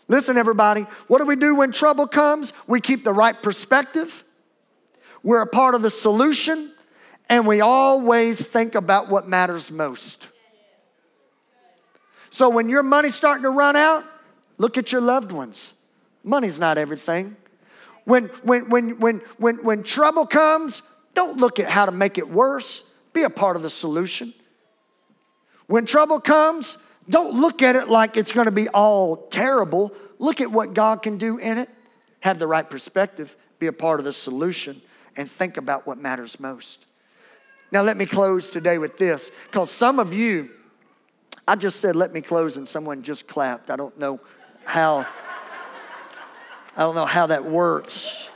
Listen, 0.09 0.37
everybody, 0.37 0.85
what 1.07 1.18
do 1.20 1.27
we 1.27 1.37
do 1.37 1.55
when 1.55 1.70
trouble 1.70 2.09
comes? 2.09 2.53
We 2.66 2.81
keep 2.81 3.05
the 3.05 3.12
right 3.12 3.40
perspective, 3.40 4.25
we're 5.22 5.42
a 5.42 5.46
part 5.46 5.77
of 5.77 5.83
the 5.83 5.90
solution, 5.90 6.72
and 7.29 7.46
we 7.46 7.61
always 7.61 8.44
think 8.44 8.75
about 8.75 9.09
what 9.09 9.29
matters 9.29 9.70
most. 9.70 10.32
So 12.33 12.49
when 12.49 12.71
your 12.71 12.83
money's 12.83 13.14
starting 13.14 13.42
to 13.42 13.51
run 13.51 13.77
out, 13.77 14.07
look 14.57 14.79
at 14.79 14.90
your 14.90 15.03
loved 15.03 15.33
ones. 15.33 15.75
Money's 16.25 16.59
not 16.59 16.79
everything. 16.79 17.37
When, 18.05 18.25
when, 18.42 18.71
when, 18.71 18.99
when, 18.99 19.18
when, 19.37 19.57
when 19.57 19.83
trouble 19.83 20.27
comes, 20.27 20.83
don't 21.12 21.37
look 21.37 21.61
at 21.61 21.68
how 21.68 21.85
to 21.85 21.92
make 21.92 22.16
it 22.16 22.31
worse. 22.31 22.85
Be 23.12 23.23
a 23.25 23.29
part 23.29 23.57
of 23.57 23.62
the 23.62 23.68
solution. 23.68 24.33
When 25.66 25.85
trouble 25.85 26.21
comes, 26.21 26.79
don't 27.07 27.35
look 27.35 27.61
at 27.61 27.77
it 27.77 27.90
like 27.90 28.16
it's 28.16 28.33
going 28.33 28.47
to 28.47 28.51
be 28.51 28.66
all 28.71 29.29
terrible. 29.29 29.92
Look 30.18 30.40
at 30.40 30.51
what 30.51 30.73
God 30.73 31.03
can 31.03 31.18
do 31.18 31.37
in 31.37 31.59
it. 31.59 31.68
Have 32.21 32.38
the 32.38 32.47
right 32.47 32.68
perspective, 32.68 33.37
be 33.59 33.66
a 33.66 33.75
part 33.75 34.01
of 34.01 34.07
the 34.07 34.12
solution, 34.12 34.81
and 35.16 35.31
think 35.31 35.59
about 35.59 35.87
what 35.87 35.99
matters 35.99 36.40
most. 36.40 36.87
Now, 37.71 37.83
let 37.83 37.99
me 37.99 38.07
close 38.07 38.51
today 38.51 38.79
with 38.79 38.97
this 38.97 39.31
because 39.49 39.71
some 39.71 39.99
of 39.99 40.14
you, 40.14 40.49
I 41.53 41.55
just 41.55 41.81
said, 41.81 41.95
let 41.97 42.15
me 42.15 42.23
close, 42.23 42.57
and 42.57 42.67
someone 42.67 43.03
just 43.03 43.27
clapped. 43.27 43.71
I 43.71 43.77
don't 43.77 43.99
know 43.99 44.19
how. 44.65 45.07
I 46.75 46.81
don't 46.81 46.95
know 46.95 47.05
how 47.05 47.27
that 47.27 47.45
works. 47.45 48.31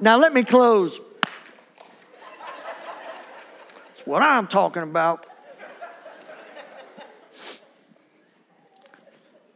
Now, 0.00 0.16
let 0.16 0.34
me 0.34 0.42
close. 0.42 1.00
That's 3.94 4.04
what 4.04 4.20
I'm 4.22 4.48
talking 4.48 4.82
about. 4.82 5.28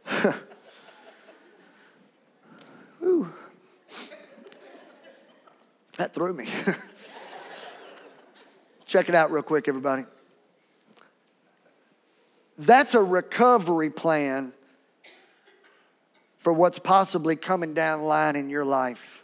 that 5.97 6.13
threw 6.13 6.31
me. 6.31 6.47
Check 8.91 9.07
it 9.07 9.15
out 9.15 9.31
real 9.31 9.41
quick, 9.41 9.69
everybody. 9.69 10.03
That's 12.57 12.93
a 12.93 12.99
recovery 12.99 13.89
plan 13.89 14.51
for 16.35 16.51
what's 16.51 16.77
possibly 16.77 17.37
coming 17.37 17.73
down 17.73 17.99
the 17.99 18.05
line 18.05 18.35
in 18.35 18.49
your 18.49 18.65
life. 18.65 19.23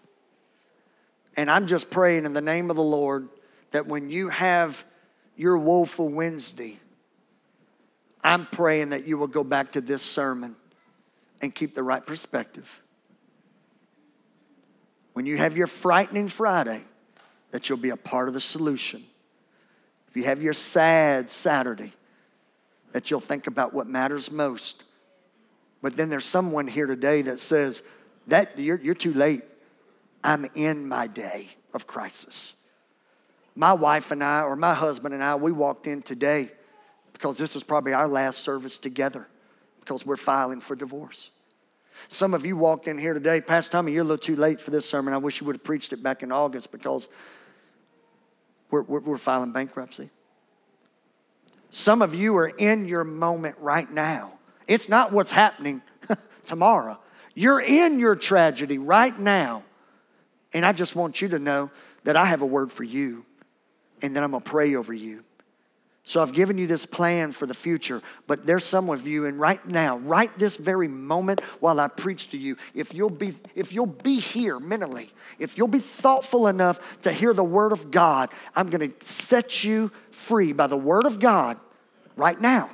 And 1.36 1.51
I'm 1.51 1.67
just 1.67 1.89
praying 1.89 2.23
in 2.23 2.32
the 2.32 2.39
name 2.39 2.69
of 2.69 2.77
the 2.77 2.82
Lord 2.82 3.27
that 3.71 3.88
when 3.88 4.10
you 4.10 4.30
have 4.30 4.86
your 5.36 5.58
woeful 5.58 6.08
Wednesday, 6.08 6.80
I'm 8.23 8.45
praying 8.45 8.91
that 8.91 9.06
you 9.06 9.17
will 9.17 9.27
go 9.27 9.43
back 9.43 9.73
to 9.73 9.82
this 9.82 10.01
sermon 10.01 10.56
and 11.41 11.53
keep 11.53 11.75
the 11.75 11.84
right 11.84 12.08
perspective. 12.08 12.82
When 15.12 15.25
you 15.25 15.36
have 15.36 15.58
your 15.58 15.67
frightening 15.67 16.30
Friday, 16.30 16.86
that 17.51 17.67
you'll 17.67 17.77
be 17.77 17.89
a 17.89 17.97
part 17.97 18.30
of 18.30 18.34
the 18.34 18.39
solution 18.39 19.03
you 20.15 20.23
have 20.23 20.41
your 20.41 20.53
sad 20.53 21.29
Saturday, 21.29 21.93
that 22.91 23.11
you'll 23.11 23.19
think 23.19 23.47
about 23.47 23.73
what 23.73 23.87
matters 23.87 24.31
most. 24.31 24.83
But 25.81 25.95
then 25.95 26.09
there's 26.09 26.25
someone 26.25 26.67
here 26.67 26.85
today 26.85 27.21
that 27.23 27.39
says, 27.39 27.83
that 28.27 28.57
you're, 28.59 28.79
you're 28.79 28.95
too 28.95 29.13
late. 29.13 29.43
I'm 30.23 30.45
in 30.55 30.87
my 30.87 31.07
day 31.07 31.49
of 31.73 31.87
crisis. 31.87 32.53
My 33.55 33.73
wife 33.73 34.11
and 34.11 34.23
I, 34.23 34.41
or 34.41 34.55
my 34.55 34.73
husband 34.73 35.13
and 35.13 35.23
I, 35.23 35.35
we 35.35 35.51
walked 35.51 35.87
in 35.87 36.01
today 36.01 36.51
because 37.13 37.37
this 37.37 37.55
is 37.55 37.63
probably 37.63 37.93
our 37.93 38.07
last 38.07 38.43
service 38.43 38.77
together 38.77 39.27
because 39.79 40.05
we're 40.05 40.17
filing 40.17 40.61
for 40.61 40.75
divorce. 40.75 41.31
Some 42.09 42.33
of 42.33 42.45
you 42.45 42.57
walked 42.57 42.87
in 42.87 42.97
here 42.97 43.13
today, 43.13 43.41
Pastor 43.41 43.71
Tommy, 43.71 43.91
you're 43.91 44.03
a 44.03 44.05
little 44.05 44.17
too 44.17 44.35
late 44.35 44.61
for 44.61 44.69
this 44.69 44.87
sermon. 44.87 45.13
I 45.13 45.17
wish 45.17 45.41
you 45.41 45.47
would 45.47 45.55
have 45.55 45.63
preached 45.63 45.93
it 45.93 46.03
back 46.03 46.21
in 46.21 46.31
August 46.31 46.71
because 46.71 47.09
we're, 48.69 48.84
we're, 48.84 48.99
we're 48.99 49.17
filing 49.17 49.51
bankruptcy. 49.51 50.10
Some 51.69 52.01
of 52.01 52.15
you 52.15 52.36
are 52.38 52.47
in 52.47 52.88
your 52.88 53.03
moment 53.03 53.58
right 53.60 53.89
now. 53.91 54.39
It's 54.67 54.89
not 54.89 55.12
what's 55.12 55.32
happening 55.32 55.82
tomorrow. 56.45 56.99
You're 57.34 57.60
in 57.60 57.99
your 57.99 58.15
tragedy 58.15 58.77
right 58.77 59.17
now. 59.17 59.63
And 60.53 60.65
I 60.65 60.71
just 60.71 60.95
want 60.95 61.21
you 61.21 61.27
to 61.30 61.39
know 61.39 61.71
that 62.03 62.15
I 62.15 62.25
have 62.25 62.41
a 62.41 62.45
word 62.45 62.71
for 62.71 62.84
you 62.84 63.25
and 64.01 64.15
that 64.15 64.23
I'm 64.23 64.32
going 64.32 64.43
to 64.43 64.49
pray 64.49 64.75
over 64.75 64.93
you. 64.93 65.23
So 66.07 66.21
I've 66.21 66.31
given 66.31 66.57
you 66.57 66.67
this 66.67 66.85
plan 66.85 67.33
for 67.33 67.45
the 67.45 67.53
future, 67.53 68.01
but 68.27 68.45
there's 68.45 68.63
some 68.63 68.89
of 68.89 69.05
you, 69.05 69.25
and 69.25 69.37
right 69.37 69.63
now, 69.67 69.97
right 69.97 70.31
this 70.39 70.55
very 70.55 70.87
moment 70.87 71.41
while 71.59 71.81
I 71.81 71.89
preach 71.89 72.29
to 72.29 72.37
you, 72.37 72.55
if 72.73 72.93
you'll 72.93 73.09
be 73.09 73.33
if 73.55 73.73
you'll 73.73 73.87
be 73.87 74.21
here 74.21 74.57
mentally, 74.57 75.11
if 75.37 75.57
you'll 75.57 75.67
be 75.67 75.81
thoughtful 75.81 76.47
enough 76.47 77.01
to 77.01 77.11
hear 77.11 77.33
the 77.33 77.43
word 77.43 77.73
of 77.73 77.91
God, 77.91 78.29
I'm 78.55 78.69
gonna 78.69 78.87
set 79.03 79.65
you 79.65 79.91
free 80.09 80.53
by 80.53 80.67
the 80.67 80.77
word 80.77 81.05
of 81.05 81.19
God 81.19 81.59
right 82.15 82.39
now. 82.39 82.69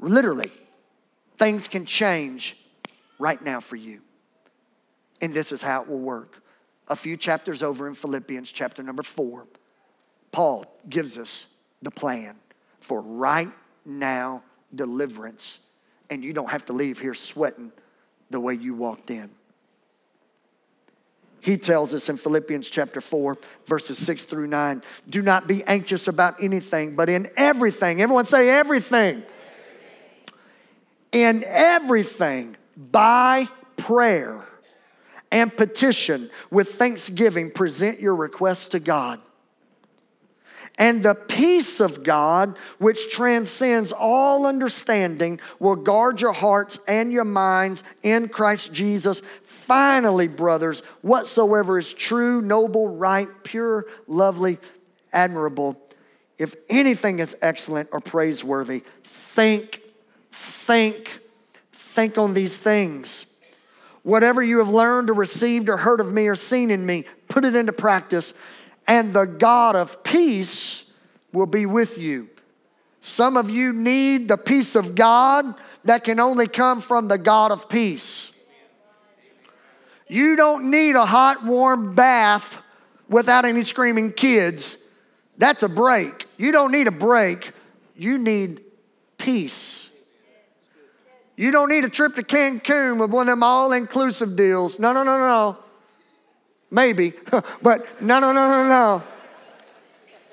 Literally. 0.00 0.50
Things 1.36 1.68
can 1.68 1.84
change 1.84 2.56
right 3.18 3.42
now 3.42 3.60
for 3.60 3.76
you. 3.76 4.00
And 5.20 5.34
this 5.34 5.52
is 5.52 5.60
how 5.60 5.82
it 5.82 5.88
will 5.88 5.98
work. 5.98 6.42
a 6.88 6.96
few 6.96 7.18
chapters 7.18 7.62
over 7.62 7.86
in 7.86 7.94
Philippians, 7.94 8.50
chapter 8.52 8.82
number 8.82 9.02
four, 9.02 9.46
Paul 10.32 10.64
gives 10.88 11.18
us 11.18 11.48
the 11.86 11.90
plan 11.92 12.34
for 12.80 13.00
right 13.00 13.52
now 13.84 14.42
deliverance, 14.74 15.60
and 16.10 16.24
you 16.24 16.32
don't 16.32 16.50
have 16.50 16.66
to 16.66 16.72
leave 16.72 16.98
here 16.98 17.14
sweating 17.14 17.70
the 18.28 18.40
way 18.40 18.54
you 18.54 18.74
walked 18.74 19.08
in. 19.08 19.30
He 21.38 21.56
tells 21.56 21.94
us 21.94 22.08
in 22.08 22.16
Philippians 22.16 22.68
chapter 22.68 23.00
4, 23.00 23.38
verses 23.66 23.98
6 23.98 24.24
through 24.24 24.48
9 24.48 24.82
do 25.08 25.22
not 25.22 25.46
be 25.46 25.62
anxious 25.62 26.08
about 26.08 26.42
anything, 26.42 26.96
but 26.96 27.08
in 27.08 27.30
everything, 27.36 28.02
everyone 28.02 28.24
say 28.24 28.50
everything. 28.50 29.22
In 31.12 31.44
everything, 31.46 32.56
by 32.76 33.46
prayer 33.76 34.44
and 35.30 35.56
petition 35.56 36.30
with 36.50 36.74
thanksgiving, 36.74 37.52
present 37.52 38.00
your 38.00 38.16
requests 38.16 38.66
to 38.68 38.80
God. 38.80 39.20
And 40.78 41.02
the 41.02 41.14
peace 41.14 41.80
of 41.80 42.02
God, 42.02 42.56
which 42.78 43.10
transcends 43.10 43.92
all 43.92 44.44
understanding, 44.44 45.40
will 45.58 45.76
guard 45.76 46.20
your 46.20 46.34
hearts 46.34 46.78
and 46.86 47.10
your 47.10 47.24
minds 47.24 47.82
in 48.02 48.28
Christ 48.28 48.72
Jesus. 48.74 49.22
Finally, 49.42 50.28
brothers, 50.28 50.80
whatsoever 51.00 51.78
is 51.78 51.92
true, 51.94 52.42
noble, 52.42 52.94
right, 52.96 53.28
pure, 53.42 53.86
lovely, 54.06 54.58
admirable, 55.12 55.80
if 56.36 56.54
anything 56.68 57.20
is 57.20 57.34
excellent 57.40 57.88
or 57.90 58.00
praiseworthy, 58.00 58.82
think, 59.02 59.80
think, 60.30 61.20
think 61.72 62.18
on 62.18 62.34
these 62.34 62.58
things. 62.58 63.24
Whatever 64.02 64.42
you 64.42 64.58
have 64.58 64.68
learned 64.68 65.08
or 65.08 65.14
received 65.14 65.70
or 65.70 65.78
heard 65.78 66.00
of 66.00 66.12
me 66.12 66.28
or 66.28 66.36
seen 66.36 66.70
in 66.70 66.84
me, 66.84 67.06
put 67.28 67.46
it 67.46 67.56
into 67.56 67.72
practice 67.72 68.34
and 68.86 69.12
the 69.12 69.24
God 69.24 69.76
of 69.76 70.02
peace 70.02 70.84
will 71.32 71.46
be 71.46 71.66
with 71.66 71.98
you. 71.98 72.28
Some 73.00 73.36
of 73.36 73.48
you 73.50 73.72
need 73.72 74.28
the 74.28 74.36
peace 74.36 74.74
of 74.74 74.94
God 74.94 75.54
that 75.84 76.04
can 76.04 76.18
only 76.18 76.48
come 76.48 76.80
from 76.80 77.08
the 77.08 77.18
God 77.18 77.52
of 77.52 77.68
peace. 77.68 78.32
You 80.08 80.36
don't 80.36 80.70
need 80.70 80.94
a 80.94 81.06
hot, 81.06 81.44
warm 81.44 81.94
bath 81.94 82.58
without 83.08 83.44
any 83.44 83.62
screaming 83.62 84.12
kids. 84.12 84.76
That's 85.38 85.62
a 85.62 85.68
break. 85.68 86.26
You 86.36 86.52
don't 86.52 86.72
need 86.72 86.86
a 86.86 86.92
break, 86.92 87.52
you 87.96 88.18
need 88.18 88.62
peace. 89.18 89.90
You 91.36 91.50
don't 91.50 91.68
need 91.68 91.84
a 91.84 91.90
trip 91.90 92.14
to 92.14 92.22
Cancun 92.22 92.98
with 92.98 93.10
one 93.10 93.28
of 93.28 93.32
them 93.32 93.42
all 93.42 93.72
inclusive 93.72 94.36
deals. 94.36 94.78
No, 94.78 94.92
no, 94.92 95.02
no, 95.02 95.18
no. 95.18 95.58
Maybe, 96.76 97.14
but 97.62 98.02
no, 98.02 98.20
no, 98.20 98.32
no, 98.34 98.50
no, 98.50 98.68
no. 98.68 99.02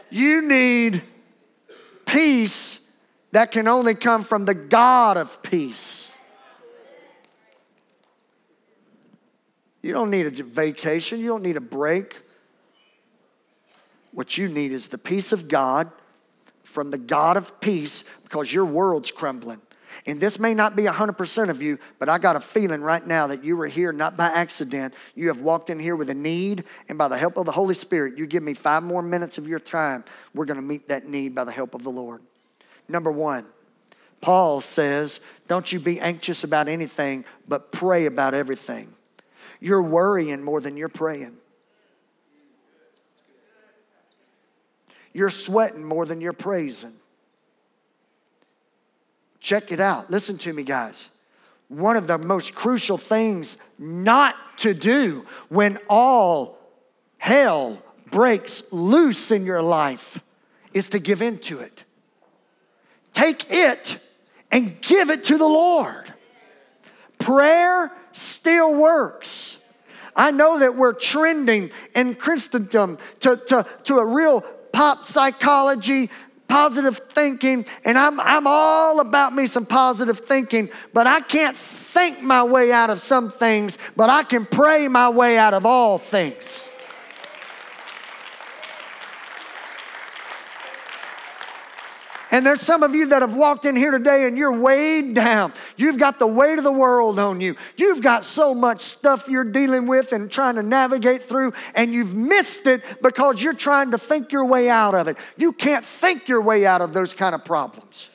You 0.09 0.41
need 0.41 1.01
peace 2.05 2.81
that 3.31 3.53
can 3.53 3.69
only 3.69 3.95
come 3.95 4.23
from 4.23 4.43
the 4.43 4.53
God 4.53 5.15
of 5.15 5.41
peace. 5.41 6.17
You 9.81 9.93
don't 9.93 10.11
need 10.11 10.25
a 10.25 10.43
vacation, 10.43 11.21
you 11.21 11.27
don't 11.27 11.43
need 11.43 11.55
a 11.55 11.61
break. 11.61 12.21
What 14.11 14.37
you 14.37 14.49
need 14.49 14.73
is 14.73 14.89
the 14.89 14.97
peace 14.97 15.31
of 15.31 15.47
God 15.47 15.89
from 16.63 16.91
the 16.91 16.97
God 16.97 17.37
of 17.37 17.61
peace 17.61 18.03
because 18.23 18.51
your 18.51 18.65
world's 18.65 19.11
crumbling. 19.11 19.61
And 20.05 20.19
this 20.19 20.39
may 20.39 20.53
not 20.53 20.75
be 20.75 20.83
100% 20.83 21.49
of 21.49 21.61
you, 21.61 21.79
but 21.99 22.09
I 22.09 22.17
got 22.17 22.35
a 22.35 22.39
feeling 22.39 22.81
right 22.81 23.05
now 23.05 23.27
that 23.27 23.43
you 23.43 23.57
were 23.57 23.67
here 23.67 23.93
not 23.93 24.17
by 24.17 24.27
accident. 24.27 24.93
You 25.15 25.27
have 25.27 25.41
walked 25.41 25.69
in 25.69 25.79
here 25.79 25.95
with 25.95 26.09
a 26.09 26.15
need, 26.15 26.63
and 26.89 26.97
by 26.97 27.07
the 27.07 27.17
help 27.17 27.37
of 27.37 27.45
the 27.45 27.51
Holy 27.51 27.75
Spirit, 27.75 28.17
you 28.17 28.25
give 28.25 28.43
me 28.43 28.53
five 28.53 28.83
more 28.83 29.01
minutes 29.01 29.37
of 29.37 29.47
your 29.47 29.59
time. 29.59 30.03
We're 30.33 30.45
going 30.45 30.59
to 30.59 30.65
meet 30.65 30.87
that 30.89 31.07
need 31.07 31.35
by 31.35 31.43
the 31.43 31.51
help 31.51 31.75
of 31.75 31.83
the 31.83 31.91
Lord. 31.91 32.21
Number 32.87 33.11
one, 33.11 33.45
Paul 34.21 34.61
says, 34.61 35.19
Don't 35.47 35.71
you 35.71 35.79
be 35.79 35.99
anxious 35.99 36.43
about 36.43 36.67
anything, 36.67 37.25
but 37.47 37.71
pray 37.71 38.05
about 38.05 38.33
everything. 38.33 38.93
You're 39.59 39.83
worrying 39.83 40.43
more 40.43 40.61
than 40.61 40.77
you're 40.77 40.89
praying. 40.89 41.37
You're 45.13 45.29
sweating 45.29 45.83
more 45.83 46.05
than 46.05 46.21
you're 46.21 46.33
praising. 46.33 46.93
Check 49.43 49.73
it 49.73 49.81
out. 49.81 50.09
Listen 50.09 50.37
to 50.39 50.53
me, 50.53 50.63
guys. 50.63 51.09
One 51.67 51.97
of 51.97 52.07
the 52.07 52.17
most 52.17 52.55
crucial 52.55 52.97
things 52.97 53.57
not 53.77 54.35
to 54.59 54.73
do 54.73 55.25
when 55.49 55.79
all 55.89 56.57
hell 57.17 57.83
breaks 58.09 58.63
loose 58.71 59.31
in 59.31 59.45
your 59.45 59.61
life 59.61 60.23
is 60.73 60.87
to 60.89 60.99
give 60.99 61.21
in 61.21 61.39
to 61.39 61.59
it. 61.59 61.83
Take 63.11 63.51
it 63.51 63.99
and 64.49 64.79
give 64.79 65.09
it 65.09 65.25
to 65.25 65.37
the 65.37 65.45
Lord. 65.45 66.13
Prayer 67.19 67.91
still 68.13 68.79
works. 68.79 69.57
I 70.15 70.31
know 70.31 70.59
that 70.59 70.77
we're 70.77 70.93
trending 70.93 71.71
in 71.93 72.15
Christendom 72.15 72.97
to, 73.19 73.35
to, 73.47 73.65
to 73.83 73.97
a 73.97 74.05
real 74.05 74.39
pop 74.71 75.05
psychology 75.05 76.09
positive 76.47 76.99
thinking, 77.09 77.65
and 77.85 77.97
I'm, 77.97 78.19
I'm 78.19 78.47
all 78.47 78.99
about 78.99 79.33
me 79.33 79.47
some 79.47 79.65
positive 79.65 80.19
thinking, 80.19 80.69
but 80.93 81.07
I 81.07 81.19
can't 81.21 81.57
think 81.57 82.21
my 82.21 82.43
way 82.43 82.71
out 82.71 82.89
of 82.89 82.99
some 83.01 83.29
things, 83.31 83.77
but 83.95 84.09
I 84.09 84.23
can 84.23 84.45
pray 84.45 84.87
my 84.87 85.09
way 85.09 85.37
out 85.37 85.53
of 85.53 85.65
all 85.65 85.97
things. 85.97 86.69
And 92.33 92.43
there's 92.43 92.61
some 92.61 92.81
of 92.81 92.95
you 92.95 93.05
that 93.09 93.21
have 93.21 93.35
walked 93.35 93.63
in 93.63 93.75
here 93.75 93.91
today 93.91 94.25
and 94.25 94.35
you're 94.35 94.59
weighed 94.59 95.13
down. 95.13 95.53
You've 95.77 95.99
got 95.99 96.17
the 96.17 96.25
weight 96.25 96.57
of 96.57 96.63
the 96.63 96.71
world 96.71 97.19
on 97.19 97.39
you. 97.39 97.55
You've 97.77 98.01
got 98.01 98.23
so 98.23 98.55
much 98.55 98.81
stuff 98.81 99.27
you're 99.29 99.43
dealing 99.43 99.85
with 99.85 100.11
and 100.13 100.31
trying 100.31 100.55
to 100.55 100.63
navigate 100.63 101.21
through, 101.21 101.53
and 101.75 101.93
you've 101.93 102.15
missed 102.15 102.65
it 102.65 102.81
because 103.03 103.39
you're 103.39 103.53
trying 103.53 103.91
to 103.91 103.99
think 103.99 104.31
your 104.31 104.45
way 104.45 104.67
out 104.67 104.95
of 104.95 105.07
it. 105.07 105.15
You 105.37 105.53
can't 105.53 105.85
think 105.85 106.27
your 106.27 106.41
way 106.41 106.65
out 106.65 106.81
of 106.81 106.91
those 106.91 107.13
kind 107.13 107.35
of 107.35 107.45
problems. 107.45 108.09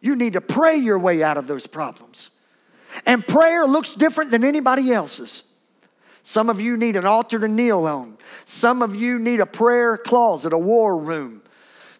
You 0.00 0.16
need 0.16 0.32
to 0.32 0.40
pray 0.40 0.76
your 0.76 0.98
way 0.98 1.22
out 1.22 1.36
of 1.36 1.46
those 1.46 1.66
problems. 1.66 2.30
And 3.04 3.26
prayer 3.26 3.66
looks 3.66 3.92
different 3.92 4.30
than 4.30 4.42
anybody 4.42 4.90
else's. 4.90 5.44
Some 6.22 6.48
of 6.48 6.62
you 6.62 6.78
need 6.78 6.96
an 6.96 7.04
altar 7.04 7.38
to 7.38 7.48
kneel 7.48 7.84
on. 7.84 8.16
Some 8.46 8.80
of 8.80 8.96
you 8.96 9.18
need 9.18 9.40
a 9.40 9.46
prayer 9.46 9.98
closet, 9.98 10.54
a 10.54 10.58
war 10.58 10.96
room. 10.96 11.41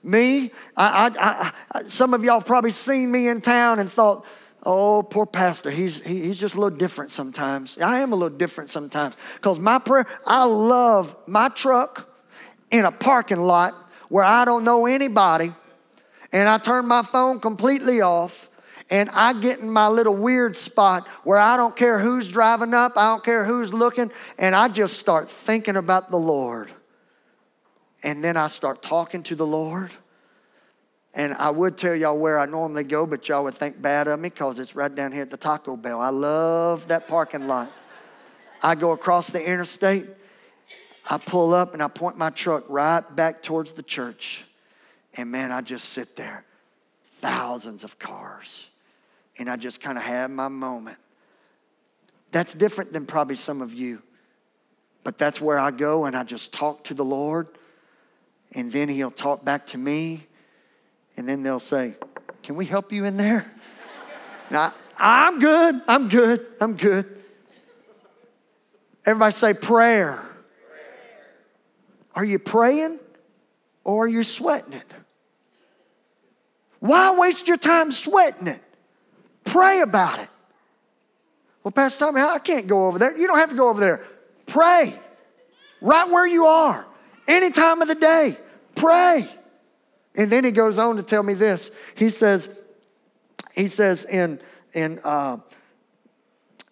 Me, 0.03 0.51
I, 0.77 1.11
I, 1.19 1.53
I, 1.73 1.83
some 1.85 2.12
of 2.15 2.25
y'all 2.25 2.41
probably 2.41 2.73
seen 2.73 3.11
me 3.11 3.29
in 3.29 3.41
town 3.41 3.79
and 3.79 3.91
thought, 3.91 4.27
oh, 4.65 5.03
poor 5.03 5.27
pastor, 5.27 5.71
he's, 5.71 6.01
he, 6.01 6.23
he's 6.23 6.38
just 6.38 6.55
a 6.55 6.61
little 6.61 6.77
different 6.77 7.11
sometimes. 7.11 7.79
I 7.79 8.01
am 8.01 8.12
a 8.12 8.17
little 8.17 8.37
different 8.37 8.71
sometimes 8.71 9.15
because 9.37 9.61
my 9.61 9.79
prayer, 9.79 10.07
I 10.27 10.45
love 10.45 11.15
my 11.27 11.49
truck 11.49 12.09
in 12.71 12.85
a 12.85 12.93
parking 12.93 13.41
lot 13.41 13.75
where 14.09 14.25
I 14.25 14.45
don't 14.45 14.65
know 14.65 14.87
anybody 14.87 15.53
and 16.33 16.49
I 16.49 16.59
turn 16.59 16.87
my 16.87 17.03
phone 17.03 17.41
completely 17.41 18.01
off 18.01 18.51
and 18.91 19.09
I 19.11 19.33
get 19.33 19.61
in 19.61 19.71
my 19.71 19.88
little 19.88 20.15
weird 20.15 20.57
spot 20.57 21.07
where 21.25 21.38
I 21.38 21.57
don't 21.57 21.75
care 21.77 21.99
who's 21.99 22.31
driving 22.31 22.75
up, 22.75 22.93
I 22.97 23.12
don't 23.12 23.25
care 23.25 23.45
who's 23.45 23.73
looking, 23.73 24.11
and 24.38 24.55
I 24.55 24.69
just 24.69 24.99
start 24.99 25.31
thinking 25.31 25.77
about 25.77 26.11
the 26.11 26.19
Lord 26.19 26.71
and 28.03 28.23
then 28.23 28.37
I 28.37 28.49
start 28.49 28.83
talking 28.83 29.23
to 29.25 29.35
the 29.35 29.47
Lord. 29.47 29.93
And 31.15 31.35
I 31.35 31.51
would 31.51 31.77
tell 31.77 31.95
y'all 31.95 32.17
where 32.17 32.38
I 32.38 32.47
normally 32.47 32.85
go, 32.85 33.07
but 33.07 33.29
y'all 33.29 33.45
would 33.45 33.55
think 33.55 33.81
bad 33.81 34.09
of 34.09 34.19
me 34.19 34.31
because 34.31 34.59
it's 34.59 34.75
right 34.75 34.93
down 34.93 35.12
here 35.12 35.23
at 35.23 35.31
the 35.31 35.37
Taco 35.37 35.77
Bell. 35.77 36.01
I 36.01 36.09
love 36.09 36.88
that 36.88 37.07
parking 37.07 37.47
lot. 37.47 37.71
I 38.62 38.75
go 38.75 38.93
across 38.93 39.31
the 39.31 39.45
interstate, 39.45 40.07
I 41.11 41.19
pull 41.19 41.53
up, 41.53 41.75
and 41.75 41.83
I 41.83 41.88
point 41.88 42.17
my 42.17 42.31
truck 42.31 42.65
right 42.69 43.01
back 43.15 43.43
towards 43.43 43.73
the 43.73 43.83
church. 43.83 44.45
And 45.15 45.31
man, 45.31 45.53
I 45.53 45.61
just 45.61 45.91
sit 45.91 46.17
there. 46.17 46.45
Thousands 47.12 47.85
of 47.85 47.99
cars. 47.99 48.69
And 49.38 49.51
I 49.51 49.57
just 49.57 49.81
kind 49.81 49.99
of 49.99 50.05
have 50.05 50.31
my 50.31 50.49
moment. 50.49 50.99
That's 52.31 52.55
different 52.55 52.93
than 52.93 53.05
probably 53.05 53.35
some 53.35 53.61
of 53.61 53.75
you. 53.75 54.01
But 55.05 55.19
that's 55.19 55.41
where 55.41 55.59
I 55.59 55.73
go 55.73 56.07
and 56.07 56.17
I 56.17 56.23
just 56.23 56.53
talk 56.53 56.85
to 56.85 56.95
the 56.95 57.05
Lord 57.05 57.49
and 58.55 58.71
then 58.71 58.88
he'll 58.88 59.11
talk 59.11 59.45
back 59.45 59.67
to 59.69 59.79
me, 59.79 60.27
and 61.17 61.29
then 61.29 61.43
they'll 61.43 61.61
say, 61.61 61.95
Can 62.43 62.57
we 62.57 62.67
help 62.67 62.93
you 62.93 63.05
in 63.05 63.17
there? 63.17 63.51
now, 64.51 64.75
I'm 64.97 65.38
good, 65.38 65.81
I'm 65.88 66.09
good, 66.09 66.47
I'm 66.61 66.75
good. 66.75 67.23
Everybody 69.05 69.35
say 69.35 69.55
prayer. 69.55 70.17
prayer. 70.17 70.25
Are 72.15 72.25
you 72.25 72.38
praying 72.38 73.01
or 73.85 74.05
are 74.05 74.09
you 74.09 74.23
sweating 74.23 74.75
it? 74.75 74.95
Why 76.79 77.17
waste 77.19 77.49
your 77.49 77.57
time 77.57 77.91
sweating 77.91 78.47
it? 78.47 78.62
Pray 79.45 79.81
about 79.81 80.21
it. 80.21 80.29
Well, 81.62 81.73
Pastor 81.73 82.01
Tommy, 82.01 82.21
I 82.21 82.38
can't 82.38 82.67
go 82.67 82.87
over 82.87 82.99
there. 82.99 83.17
You 83.17 83.27
don't 83.27 83.38
have 83.38 83.51
to 83.51 83.57
go 83.57 83.69
over 83.69 83.81
there. 83.81 84.05
Pray. 84.47 84.95
right 85.81 86.11
where 86.11 86.27
you 86.27 86.47
are, 86.47 86.85
any 87.27 87.51
time 87.51 87.83
of 87.83 87.89
the 87.89 87.95
day. 87.95 88.37
Pray. 88.75 89.29
And 90.15 90.31
then 90.31 90.45
he 90.45 90.51
goes 90.51 90.79
on 90.79 90.97
to 90.97 91.03
tell 91.03 91.23
me 91.23 91.35
this. 91.35 91.71
He 91.95 92.11
says, 92.11 92.49
he 93.55 93.69
says 93.69 94.05
in, 94.05 94.41
in, 94.75 95.01
uh, 95.05 95.39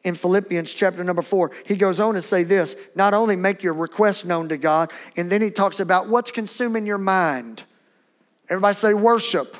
in 0.03 0.15
Philippians 0.15 0.73
chapter 0.73 1.03
number 1.05 1.23
four, 1.23 1.51
he 1.67 1.77
goes 1.77 2.01
on 2.01 2.15
to 2.15 2.23
say 2.23 2.43
this 2.43 2.77
not 2.95 3.15
only 3.15 3.37
make 3.37 3.63
your 3.63 3.75
request 3.75 4.25
known 4.25 4.49
to 4.49 4.57
God, 4.57 4.93
and 5.17 5.31
then 5.31 5.43
he 5.43 5.51
talks 5.51 5.81
about 5.81 6.09
what's 6.09 6.31
consuming 6.31 6.87
your 6.87 6.99
mind. 6.99 7.65
Everybody 8.49 8.77
say 8.77 8.95
worship. 8.95 9.57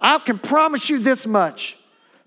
I 0.00 0.18
can 0.18 0.38
promise 0.38 0.88
you 0.88 0.98
this 0.98 1.26
much 1.26 1.76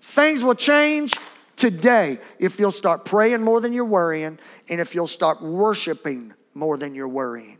things 0.00 0.42
will 0.42 0.54
change 0.54 1.16
today 1.56 2.18
if 2.38 2.58
you'll 2.58 2.72
start 2.72 3.04
praying 3.04 3.40
more 3.40 3.60
than 3.60 3.72
you're 3.72 3.84
worrying, 3.84 4.38
and 4.68 4.80
if 4.80 4.94
you'll 4.94 5.06
start 5.06 5.40
worshiping 5.42 6.34
more 6.54 6.76
than 6.76 6.94
you're 6.94 7.08
worrying. 7.08 7.58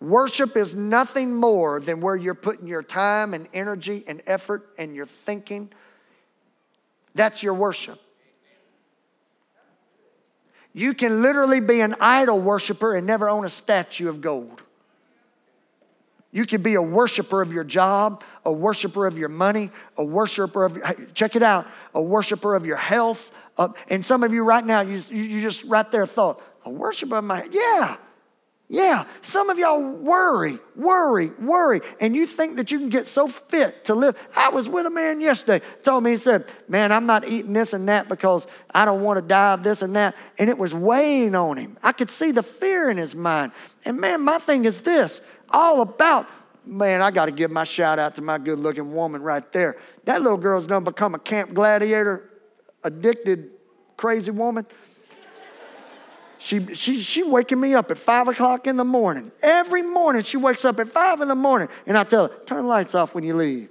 Worship 0.00 0.56
is 0.56 0.74
nothing 0.74 1.34
more 1.34 1.80
than 1.80 2.00
where 2.00 2.16
you're 2.16 2.34
putting 2.34 2.68
your 2.68 2.82
time 2.82 3.32
and 3.32 3.48
energy 3.52 4.04
and 4.06 4.22
effort 4.26 4.68
and 4.78 4.94
your 4.94 5.06
thinking. 5.06 5.70
That's 7.14 7.42
your 7.42 7.54
worship. 7.54 8.00
You 10.74 10.92
can 10.92 11.22
literally 11.22 11.60
be 11.60 11.80
an 11.80 11.94
idol 12.00 12.38
worshiper 12.38 12.94
and 12.94 13.06
never 13.06 13.30
own 13.30 13.46
a 13.46 13.48
statue 13.48 14.10
of 14.10 14.20
gold. 14.20 14.62
You 16.30 16.44
can 16.44 16.60
be 16.60 16.74
a 16.74 16.82
worshiper 16.82 17.40
of 17.40 17.50
your 17.50 17.64
job, 17.64 18.22
a 18.44 18.52
worshiper 18.52 19.06
of 19.06 19.16
your 19.16 19.30
money, 19.30 19.70
a 19.96 20.04
worshiper 20.04 20.66
of, 20.66 21.14
check 21.14 21.34
it 21.34 21.42
out, 21.42 21.66
a 21.94 22.02
worshiper 22.02 22.54
of 22.54 22.66
your 22.66 22.76
health. 22.76 23.32
Uh, 23.56 23.68
and 23.88 24.04
some 24.04 24.22
of 24.22 24.34
you 24.34 24.44
right 24.44 24.66
now, 24.66 24.82
you, 24.82 25.00
you 25.08 25.40
just 25.40 25.64
right 25.64 25.90
there 25.90 26.04
thought, 26.04 26.42
a 26.66 26.70
worshiper 26.70 27.18
of 27.18 27.24
my, 27.24 27.48
yeah, 27.50 27.96
yeah, 28.68 29.04
some 29.22 29.48
of 29.48 29.58
y'all 29.60 29.92
worry, 30.02 30.58
worry, 30.74 31.28
worry, 31.38 31.80
and 32.00 32.16
you 32.16 32.26
think 32.26 32.56
that 32.56 32.72
you 32.72 32.80
can 32.80 32.88
get 32.88 33.06
so 33.06 33.28
fit 33.28 33.84
to 33.84 33.94
live. 33.94 34.16
I 34.36 34.48
was 34.48 34.68
with 34.68 34.86
a 34.86 34.90
man 34.90 35.20
yesterday, 35.20 35.64
told 35.84 36.02
me, 36.02 36.10
he 36.10 36.16
said, 36.16 36.52
Man, 36.68 36.90
I'm 36.90 37.06
not 37.06 37.28
eating 37.28 37.52
this 37.52 37.72
and 37.72 37.88
that 37.88 38.08
because 38.08 38.48
I 38.74 38.84
don't 38.84 39.02
want 39.02 39.18
to 39.18 39.22
die 39.22 39.52
of 39.52 39.62
this 39.62 39.82
and 39.82 39.94
that. 39.94 40.16
And 40.40 40.50
it 40.50 40.58
was 40.58 40.74
weighing 40.74 41.36
on 41.36 41.58
him. 41.58 41.78
I 41.80 41.92
could 41.92 42.10
see 42.10 42.32
the 42.32 42.42
fear 42.42 42.90
in 42.90 42.96
his 42.96 43.14
mind. 43.14 43.52
And 43.84 44.00
man, 44.00 44.22
my 44.22 44.38
thing 44.38 44.64
is 44.64 44.82
this 44.82 45.20
all 45.50 45.80
about, 45.80 46.28
man, 46.64 47.02
I 47.02 47.12
got 47.12 47.26
to 47.26 47.32
give 47.32 47.52
my 47.52 47.62
shout 47.62 48.00
out 48.00 48.16
to 48.16 48.22
my 48.22 48.38
good 48.38 48.58
looking 48.58 48.92
woman 48.92 49.22
right 49.22 49.52
there. 49.52 49.76
That 50.06 50.22
little 50.22 50.38
girl's 50.38 50.66
done 50.66 50.82
become 50.82 51.14
a 51.14 51.20
camp 51.20 51.54
gladiator, 51.54 52.28
addicted, 52.82 53.50
crazy 53.96 54.32
woman. 54.32 54.66
She, 56.46 56.74
she, 56.76 57.00
she 57.00 57.24
waking 57.24 57.58
me 57.58 57.74
up 57.74 57.90
at 57.90 57.98
five 57.98 58.28
o'clock 58.28 58.68
in 58.68 58.76
the 58.76 58.84
morning. 58.84 59.32
Every 59.42 59.82
morning 59.82 60.22
she 60.22 60.36
wakes 60.36 60.64
up 60.64 60.78
at 60.78 60.88
five 60.88 61.20
in 61.20 61.26
the 61.26 61.34
morning 61.34 61.66
and 61.88 61.98
I 61.98 62.04
tell 62.04 62.28
her, 62.28 62.34
turn 62.46 62.62
the 62.62 62.68
lights 62.68 62.94
off 62.94 63.16
when 63.16 63.24
you 63.24 63.34
leave. 63.34 63.68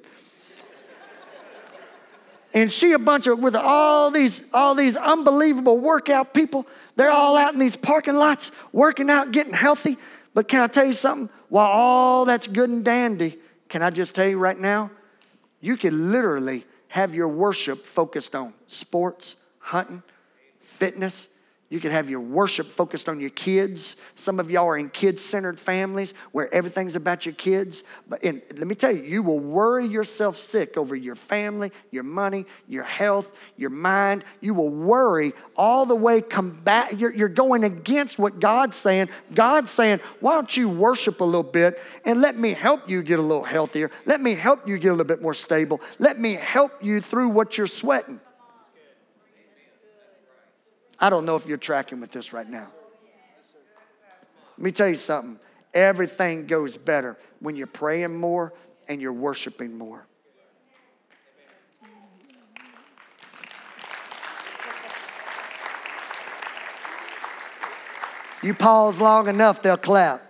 and 2.54 2.70
she 2.70 2.92
a 2.92 3.00
bunch 3.00 3.28
of 3.28 3.40
with 3.40 3.56
all 3.56 4.12
these 4.12 4.44
all 4.54 4.76
these 4.76 4.98
unbelievable 4.98 5.78
workout 5.78 6.34
people. 6.34 6.68
They're 6.98 7.14
all 7.14 7.38
out 7.38 7.54
in 7.54 7.62
these 7.62 7.78
parking 7.78 8.16
lots 8.16 8.52
working 8.74 9.10
out, 9.10 9.32
getting 9.32 9.54
healthy. 9.54 9.98
But 10.34 10.50
can 10.50 10.60
I 10.60 10.68
tell 10.68 10.86
you 10.86 10.92
something? 10.92 11.30
While 11.48 11.72
all 11.72 12.26
that's 12.26 12.46
good 12.46 12.70
and 12.70 12.84
dandy, 12.84 13.40
can 13.70 13.84
I 13.84 13.90
just 13.90 14.14
tell 14.14 14.28
you 14.28 14.38
right 14.38 14.60
now? 14.60 14.92
You 15.62 15.78
can 15.78 16.12
literally 16.12 16.66
have 16.90 17.16
your 17.16 17.30
worship 17.30 17.86
focused 17.86 18.36
on 18.36 18.54
sports, 18.68 19.38
hunting, 19.60 20.04
fitness, 20.60 21.30
you 21.70 21.80
can 21.80 21.90
have 21.90 22.12
your 22.12 22.20
worship 22.20 22.72
focused 22.72 23.10
on 23.10 23.20
your 23.20 23.32
kids. 23.32 23.96
Some 24.14 24.40
of 24.40 24.52
y'all 24.52 24.68
are 24.68 24.78
in 24.78 24.90
kid 24.90 25.18
centered 25.18 25.60
families 25.60 26.14
where 26.32 26.54
everything's 26.54 26.96
about 26.96 27.26
your 27.26 27.34
kids. 27.34 27.84
But 28.08 28.24
in, 28.24 28.44
let 28.56 28.68
me 28.68 28.76
tell 28.76 28.96
you, 28.96 29.02
you 29.02 29.24
will 29.24 29.40
worry 29.40 29.88
yourself 29.88 30.38
sick 30.38 30.78
over 30.78 30.96
your 30.96 31.16
family, 31.16 31.72
your 31.90 32.04
money, 32.04 32.46
your 32.68 32.84
health, 32.84 33.36
your 33.58 33.72
mind. 33.72 34.24
You 34.42 34.54
will 34.54 34.70
worry 34.70 35.34
all 35.58 35.88
the 35.88 35.96
way 35.96 36.22
combat. 36.22 37.00
You're, 37.00 37.14
you're 37.14 37.30
going 37.30 37.64
against 37.64 38.20
what 38.20 38.40
God's 38.40 38.76
saying. 38.76 39.10
God's 39.34 39.72
saying, 39.72 40.02
why 40.20 40.36
don't 40.36 40.56
you 40.56 40.70
worship 40.70 41.20
a 41.20 41.26
little 41.26 41.42
bit 41.42 41.82
and 42.06 42.22
let 42.22 42.38
me 42.38 42.54
help 42.54 42.88
you 42.88 43.02
get 43.02 43.18
a 43.18 43.24
little 43.24 43.44
healthier? 43.44 43.90
Let 44.06 44.22
me 44.22 44.36
help 44.36 44.68
you 44.68 44.78
get 44.78 44.90
a 44.90 44.92
little 44.92 45.06
bit 45.06 45.24
more 45.24 45.34
stable. 45.34 45.82
Let 45.98 46.20
me 46.20 46.34
help 46.34 46.84
you 46.84 47.02
through 47.02 47.30
what 47.30 47.58
you're 47.58 47.66
sweating. 47.66 48.20
I 51.00 51.10
don't 51.10 51.26
know 51.26 51.36
if 51.36 51.46
you're 51.46 51.58
tracking 51.58 52.00
with 52.00 52.12
this 52.12 52.34
right 52.34 52.50
now. 52.50 52.68
Let 54.58 54.64
me 54.64 54.72
tell 54.72 54.88
you 54.88 54.96
something. 54.96 55.40
Everything 55.74 56.48
goes 56.48 56.78
better 56.78 57.18
when 57.40 57.56
you're 57.56 57.68
praying 57.68 58.16
more 58.16 58.54
and 58.88 59.02
you're 59.02 59.14
worshiping 59.14 59.78
more. 59.78 60.08
You 68.42 68.54
pause 68.54 69.02
long 69.02 69.28
enough, 69.28 69.64
they'll 69.64 69.76
clap. 69.76 70.22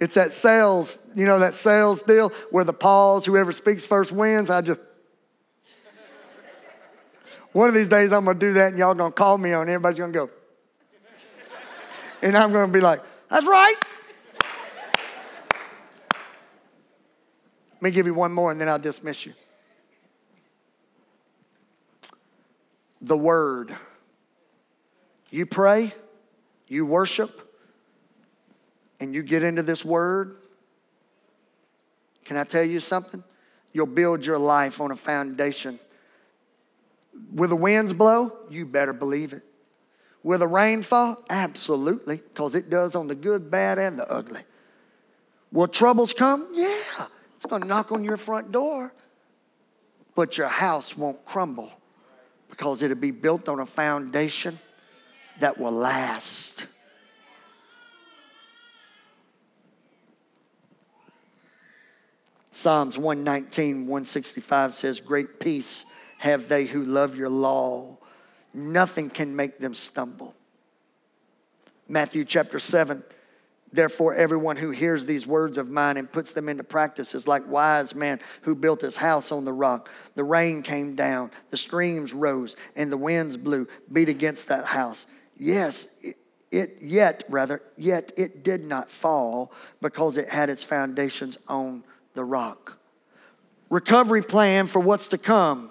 It's 0.00 0.14
that 0.14 0.32
sales, 0.32 0.98
you 1.14 1.26
know, 1.26 1.40
that 1.40 1.52
sales 1.52 2.00
deal 2.00 2.30
where 2.50 2.64
the 2.64 2.72
pause, 2.72 3.26
whoever 3.26 3.52
speaks 3.52 3.84
first 3.84 4.12
wins. 4.12 4.48
I 4.48 4.62
just, 4.62 4.80
one 7.52 7.68
of 7.68 7.74
these 7.74 7.88
days 7.88 8.12
I'm 8.12 8.24
gonna 8.24 8.38
do 8.38 8.52
that 8.54 8.68
and 8.68 8.78
y'all 8.78 8.94
gonna 8.94 9.10
call 9.10 9.36
me 9.38 9.52
on 9.52 9.68
it. 9.68 9.72
Everybody's 9.72 9.98
gonna 9.98 10.12
go. 10.12 10.30
and 12.22 12.36
I'm 12.36 12.52
gonna 12.52 12.72
be 12.72 12.80
like, 12.80 13.00
that's 13.28 13.46
right. 13.46 13.74
Let 17.74 17.82
me 17.82 17.90
give 17.90 18.06
you 18.06 18.14
one 18.14 18.32
more 18.32 18.52
and 18.52 18.60
then 18.60 18.68
I'll 18.68 18.78
dismiss 18.78 19.26
you. 19.26 19.32
The 23.00 23.16
Word. 23.16 23.74
You 25.30 25.46
pray, 25.46 25.94
you 26.68 26.84
worship, 26.84 27.56
and 28.98 29.14
you 29.14 29.22
get 29.22 29.42
into 29.42 29.62
this 29.62 29.84
Word. 29.84 30.36
Can 32.24 32.36
I 32.36 32.44
tell 32.44 32.64
you 32.64 32.80
something? 32.80 33.24
You'll 33.72 33.86
build 33.86 34.26
your 34.26 34.38
life 34.38 34.80
on 34.80 34.90
a 34.90 34.96
foundation 34.96 35.78
Will 37.32 37.48
the 37.48 37.56
winds 37.56 37.92
blow? 37.92 38.32
You 38.48 38.66
better 38.66 38.92
believe 38.92 39.32
it. 39.32 39.42
Will 40.22 40.38
the 40.38 40.48
rain 40.48 40.82
fall? 40.82 41.22
Absolutely, 41.30 42.16
because 42.16 42.54
it 42.54 42.68
does 42.68 42.94
on 42.94 43.06
the 43.06 43.14
good, 43.14 43.50
bad, 43.50 43.78
and 43.78 43.98
the 43.98 44.10
ugly. 44.10 44.42
Will 45.52 45.68
troubles 45.68 46.12
come? 46.12 46.48
Yeah, 46.52 47.06
it's 47.36 47.46
going 47.46 47.62
to 47.62 47.68
knock 47.68 47.90
on 47.90 48.04
your 48.04 48.16
front 48.16 48.52
door, 48.52 48.92
but 50.14 50.36
your 50.36 50.48
house 50.48 50.96
won't 50.96 51.24
crumble 51.24 51.72
because 52.48 52.82
it'll 52.82 52.96
be 52.96 53.10
built 53.10 53.48
on 53.48 53.60
a 53.60 53.66
foundation 53.66 54.58
that 55.38 55.58
will 55.58 55.72
last. 55.72 56.66
Psalms 62.50 62.98
119, 62.98 63.86
165 63.86 64.74
says, 64.74 65.00
Great 65.00 65.40
peace 65.40 65.86
have 66.20 66.48
they 66.48 66.66
who 66.66 66.84
love 66.84 67.16
your 67.16 67.30
law. 67.30 67.96
Nothing 68.52 69.08
can 69.08 69.34
make 69.34 69.58
them 69.58 69.72
stumble. 69.72 70.34
Matthew 71.88 72.26
chapter 72.26 72.58
7. 72.58 73.02
Therefore, 73.72 74.14
everyone 74.14 74.58
who 74.58 74.70
hears 74.70 75.06
these 75.06 75.26
words 75.26 75.56
of 75.56 75.70
mine 75.70 75.96
and 75.96 76.12
puts 76.12 76.34
them 76.34 76.50
into 76.50 76.62
practice 76.62 77.14
is 77.14 77.26
like 77.26 77.48
wise 77.48 77.94
man 77.94 78.20
who 78.42 78.54
built 78.54 78.82
his 78.82 78.98
house 78.98 79.32
on 79.32 79.46
the 79.46 79.52
rock. 79.52 79.88
The 80.14 80.24
rain 80.24 80.60
came 80.60 80.94
down, 80.94 81.30
the 81.48 81.56
streams 81.56 82.12
rose, 82.12 82.54
and 82.76 82.92
the 82.92 82.98
winds 82.98 83.38
blew, 83.38 83.66
beat 83.90 84.10
against 84.10 84.48
that 84.48 84.66
house. 84.66 85.06
Yes, 85.38 85.88
it, 86.02 86.18
it 86.50 86.76
yet 86.82 87.24
rather 87.30 87.62
yet 87.78 88.12
it 88.18 88.44
did 88.44 88.62
not 88.66 88.90
fall 88.90 89.52
because 89.80 90.18
it 90.18 90.28
had 90.28 90.50
its 90.50 90.64
foundations 90.64 91.38
on 91.48 91.82
the 92.12 92.24
rock. 92.24 92.76
Recovery 93.70 94.22
plan 94.22 94.66
for 94.66 94.80
what's 94.80 95.08
to 95.08 95.16
come 95.16 95.70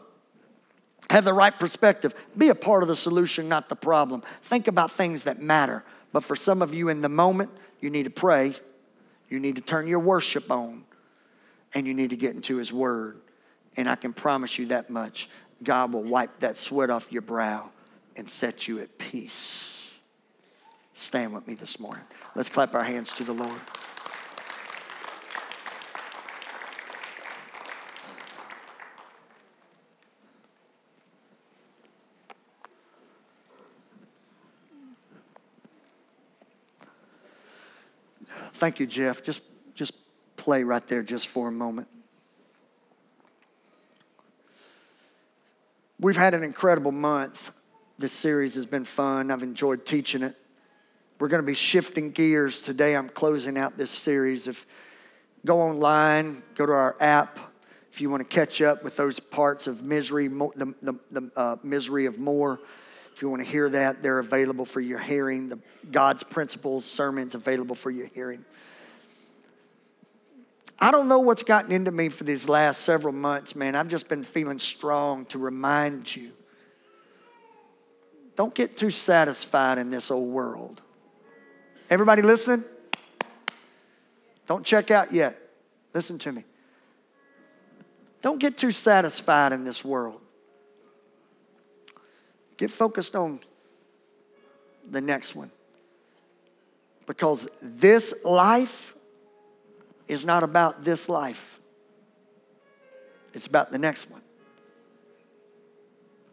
have 1.10 1.26
the 1.26 1.34
right 1.34 1.58
perspective. 1.58 2.14
Be 2.38 2.50
a 2.50 2.56
part 2.56 2.84
of 2.84 2.90
the 2.90 2.96
solution, 2.96 3.50
not 3.50 3.70
the 3.70 3.76
problem. 3.76 4.24
Think 4.42 4.68
about 4.68 4.92
things 4.92 5.24
that 5.24 5.42
matter. 5.42 5.84
But 6.12 6.24
for 6.24 6.36
some 6.36 6.62
of 6.62 6.74
you 6.74 6.90
in 6.90 7.02
the 7.02 7.10
moment, 7.10 7.52
you 7.82 7.90
need 7.90 8.04
to 8.04 8.10
pray, 8.10 8.56
you 9.30 9.40
need 9.40 9.56
to 9.56 9.62
turn 9.62 9.88
your 9.88 10.00
worship 10.00 10.52
on, 10.52 10.86
and 11.74 11.88
you 11.88 11.94
need 11.94 12.10
to 12.10 12.18
get 12.18 12.36
into 12.36 12.58
His 12.58 12.74
Word. 12.74 13.22
And 13.78 13.90
I 13.90 13.96
can 13.96 14.14
promise 14.14 14.58
you 14.58 14.68
that 14.68 14.90
much 14.90 15.30
God 15.64 15.94
will 15.94 16.04
wipe 16.04 16.40
that 16.40 16.58
sweat 16.58 16.90
off 16.90 17.12
your 17.12 17.22
brow 17.22 17.70
and 18.16 18.28
set 18.28 18.68
you 18.68 18.80
at 18.80 18.98
peace. 18.98 19.94
Stand 20.94 21.34
with 21.34 21.48
me 21.48 21.54
this 21.54 21.80
morning. 21.80 22.04
Let's 22.36 22.50
clap 22.50 22.76
our 22.76 22.84
hands 22.84 23.14
to 23.14 23.24
the 23.24 23.34
Lord. 23.34 23.60
Thank 38.60 38.82
you, 38.82 38.88
Jeff. 38.88 39.24
Just, 39.24 39.42
just 39.74 39.94
play 40.36 40.64
right 40.64 40.86
there 40.86 41.02
just 41.02 41.30
for 41.30 41.48
a 41.48 41.52
moment. 41.52 41.88
We've 45.98 46.18
had 46.18 46.34
an 46.34 46.44
incredible 46.44 46.92
month. 46.92 47.54
This 47.98 48.12
series 48.12 48.56
has 48.56 48.66
been 48.66 48.84
fun. 48.84 49.32
I've 49.32 49.44
enjoyed 49.44 49.86
teaching 49.86 50.24
it. 50.24 50.36
We're 51.22 51.30
going 51.30 51.42
to 51.42 51.48
be 51.48 51.54
shifting 51.54 52.12
gears 52.12 52.62
today. 52.62 52.98
I'm 52.98 53.08
closing 53.08 53.58
out 53.58 53.78
this 53.78 53.92
series. 53.92 54.46
If 54.46 54.68
go 55.46 55.62
online, 55.62 56.44
go 56.56 56.66
to 56.66 56.74
our 56.74 56.98
app. 57.00 57.40
If 57.94 58.02
you 58.02 58.10
want 58.10 58.30
to 58.30 58.36
catch 58.36 58.62
up 58.62 58.84
with 58.84 58.98
those 58.98 59.22
parts 59.22 59.68
of 59.68 59.84
misery, 59.84 60.28
the, 60.28 60.74
the, 60.82 61.00
the 61.12 61.32
uh, 61.38 61.56
misery 61.64 62.08
of 62.08 62.20
more, 62.20 62.60
if 63.20 63.24
you 63.24 63.28
want 63.28 63.44
to 63.44 63.50
hear 63.50 63.68
that, 63.68 64.02
they're 64.02 64.20
available 64.20 64.64
for 64.64 64.80
your 64.80 64.98
hearing. 64.98 65.50
The 65.50 65.60
God's 65.92 66.24
principles 66.24 66.86
sermons 66.86 67.36
available 67.36 67.76
for 67.76 67.92
your 67.92 68.08
hearing. 68.08 68.46
I 70.80 70.90
don't 70.90 71.10
know 71.10 71.20
what's 71.20 71.44
gotten 71.44 71.74
into 71.74 71.92
me 71.92 72.08
for 72.08 72.24
these 72.24 72.48
last 72.48 72.80
several 72.80 73.12
months, 73.12 73.58
man. 73.58 73.76
I've 73.76 73.90
just 73.90 74.08
been 74.08 74.24
feeling 74.24 74.58
strong 74.58 75.26
to 75.26 75.38
remind 75.38 76.16
you. 76.16 76.32
Don't 78.38 78.56
get 78.56 78.78
too 78.78 78.90
satisfied 78.90 79.80
in 79.80 79.90
this 79.90 80.10
old 80.10 80.32
world. 80.32 80.82
Everybody 81.90 82.22
listening? 82.22 82.64
Don't 84.48 84.66
check 84.66 84.92
out 84.92 85.12
yet. 85.12 85.38
Listen 85.94 86.18
to 86.20 86.32
me. 86.32 86.46
Don't 88.22 88.40
get 88.40 88.58
too 88.58 88.72
satisfied 88.72 89.52
in 89.52 89.66
this 89.66 89.84
world. 89.84 90.22
Get 92.60 92.70
focused 92.70 93.16
on 93.16 93.40
the 94.92 95.00
next 95.00 95.34
one. 95.34 95.50
Because 97.08 97.48
this 97.62 98.14
life 98.26 98.94
is 100.10 100.26
not 100.26 100.44
about 100.44 100.84
this 100.84 101.08
life, 101.08 101.58
it's 103.34 103.48
about 103.48 103.72
the 103.72 103.78
next 103.78 104.12
one. 104.12 104.22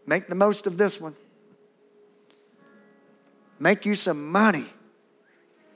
Make 0.04 0.26
the 0.26 0.34
most 0.34 0.66
of 0.66 0.76
this 0.76 1.00
one. 1.00 1.14
Make 3.60 3.86
you 3.86 3.94
some 3.94 4.32
money. 4.32 4.66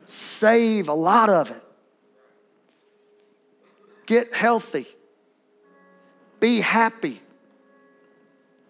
Save 0.05 0.89
a 0.89 0.95
lot 0.95 1.31
of 1.31 1.53
it. 1.53 1.63
Get 4.07 4.35
healthy. 4.35 4.89
Be 6.41 6.61
happy. 6.61 7.21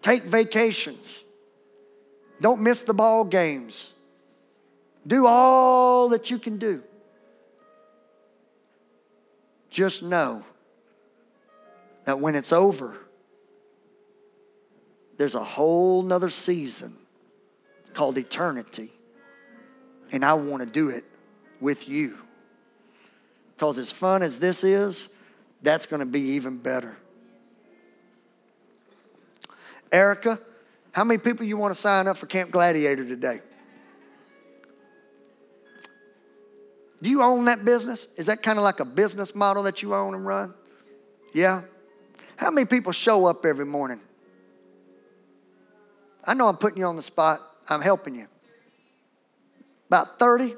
Take 0.03 0.23
vacations. 0.23 1.23
Don't 2.41 2.59
miss 2.59 2.81
the 2.81 2.93
ball 2.93 3.23
games. 3.23 3.93
Do 5.05 5.27
all 5.27 6.09
that 6.09 6.31
you 6.31 6.39
can 6.39 6.57
do. 6.57 6.83
Just 9.69 10.01
know 10.03 10.43
that 12.05 12.19
when 12.19 12.35
it's 12.35 12.51
over, 12.51 12.97
there's 15.17 15.35
a 15.35 15.43
whole 15.43 16.01
nother 16.01 16.29
season 16.29 16.97
called 17.93 18.17
eternity. 18.17 18.91
And 20.11 20.25
I 20.25 20.33
want 20.33 20.61
to 20.61 20.65
do 20.65 20.89
it 20.89 21.05
with 21.59 21.87
you. 21.87 22.17
Because 23.51 23.77
as 23.77 23.91
fun 23.91 24.23
as 24.23 24.39
this 24.39 24.63
is, 24.63 25.09
that's 25.61 25.85
going 25.85 25.99
to 25.99 26.07
be 26.07 26.21
even 26.21 26.57
better. 26.57 26.97
Erica, 29.91 30.39
how 30.91 31.03
many 31.03 31.17
people 31.17 31.45
you 31.45 31.57
want 31.57 31.73
to 31.73 31.79
sign 31.79 32.07
up 32.07 32.17
for 32.17 32.25
Camp 32.25 32.51
Gladiator 32.51 33.05
today? 33.05 33.41
Do 37.01 37.09
you 37.09 37.23
own 37.23 37.45
that 37.45 37.65
business? 37.65 38.07
Is 38.15 38.27
that 38.27 38.43
kind 38.43 38.59
of 38.59 38.63
like 38.63 38.79
a 38.79 38.85
business 38.85 39.33
model 39.33 39.63
that 39.63 39.81
you 39.81 39.95
own 39.95 40.13
and 40.13 40.25
run? 40.25 40.53
Yeah? 41.33 41.61
How 42.35 42.51
many 42.51 42.65
people 42.65 42.91
show 42.91 43.25
up 43.25 43.45
every 43.45 43.65
morning? 43.65 43.99
I 46.25 46.33
know 46.33 46.47
I'm 46.47 46.57
putting 46.57 46.79
you 46.79 46.85
on 46.85 46.95
the 46.95 47.01
spot. 47.01 47.41
I'm 47.69 47.81
helping 47.81 48.15
you. 48.15 48.27
About 49.87 50.19
30? 50.19 50.55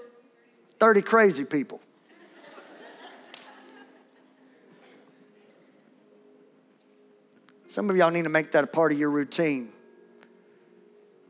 30 0.80 1.02
crazy 1.02 1.46
people. 1.46 1.82
Some 7.68 7.90
of 7.90 7.98
y'all 7.98 8.12
need 8.12 8.24
to 8.24 8.30
make 8.30 8.52
that 8.52 8.64
a 8.64 8.68
part 8.68 8.92
of 8.92 9.00
your 9.00 9.10
routine. 9.10 9.72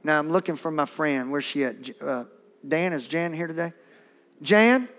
Now 0.04 0.20
I'm 0.20 0.30
looking 0.30 0.56
for 0.56 0.72
my 0.72 0.86
friend. 0.86 1.32
Where's 1.32 1.46
she 1.46 1.64
at? 1.64 1.76
Uh, 2.02 2.26
Dan, 2.68 2.94
is 2.94 3.08
Jan 3.08 3.34
here 3.34 3.48
today? 3.48 3.74
Jan, 4.42 4.90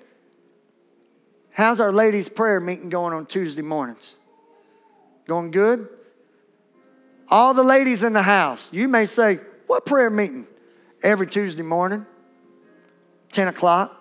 how's 1.51 1.81
our 1.81 1.93
ladies' 1.93 2.29
prayer 2.29 2.61
meeting 2.61 2.89
going 2.89 3.13
on 3.13 3.27
Tuesday 3.27 3.63
mornings? 3.63 4.17
Going 5.27 5.51
good? 5.51 5.89
All 7.29 7.55
the 7.55 7.63
ladies 7.63 8.03
in 8.03 8.13
the 8.13 8.23
house, 8.23 8.71
you 8.73 8.89
may 8.89 9.07
say, 9.07 9.41
What 9.67 9.85
prayer 9.85 10.11
meeting? 10.11 10.47
Every 11.03 11.27
Tuesday 11.27 11.63
morning, 11.63 12.07
10 13.33 13.49
o'clock. 13.49 14.01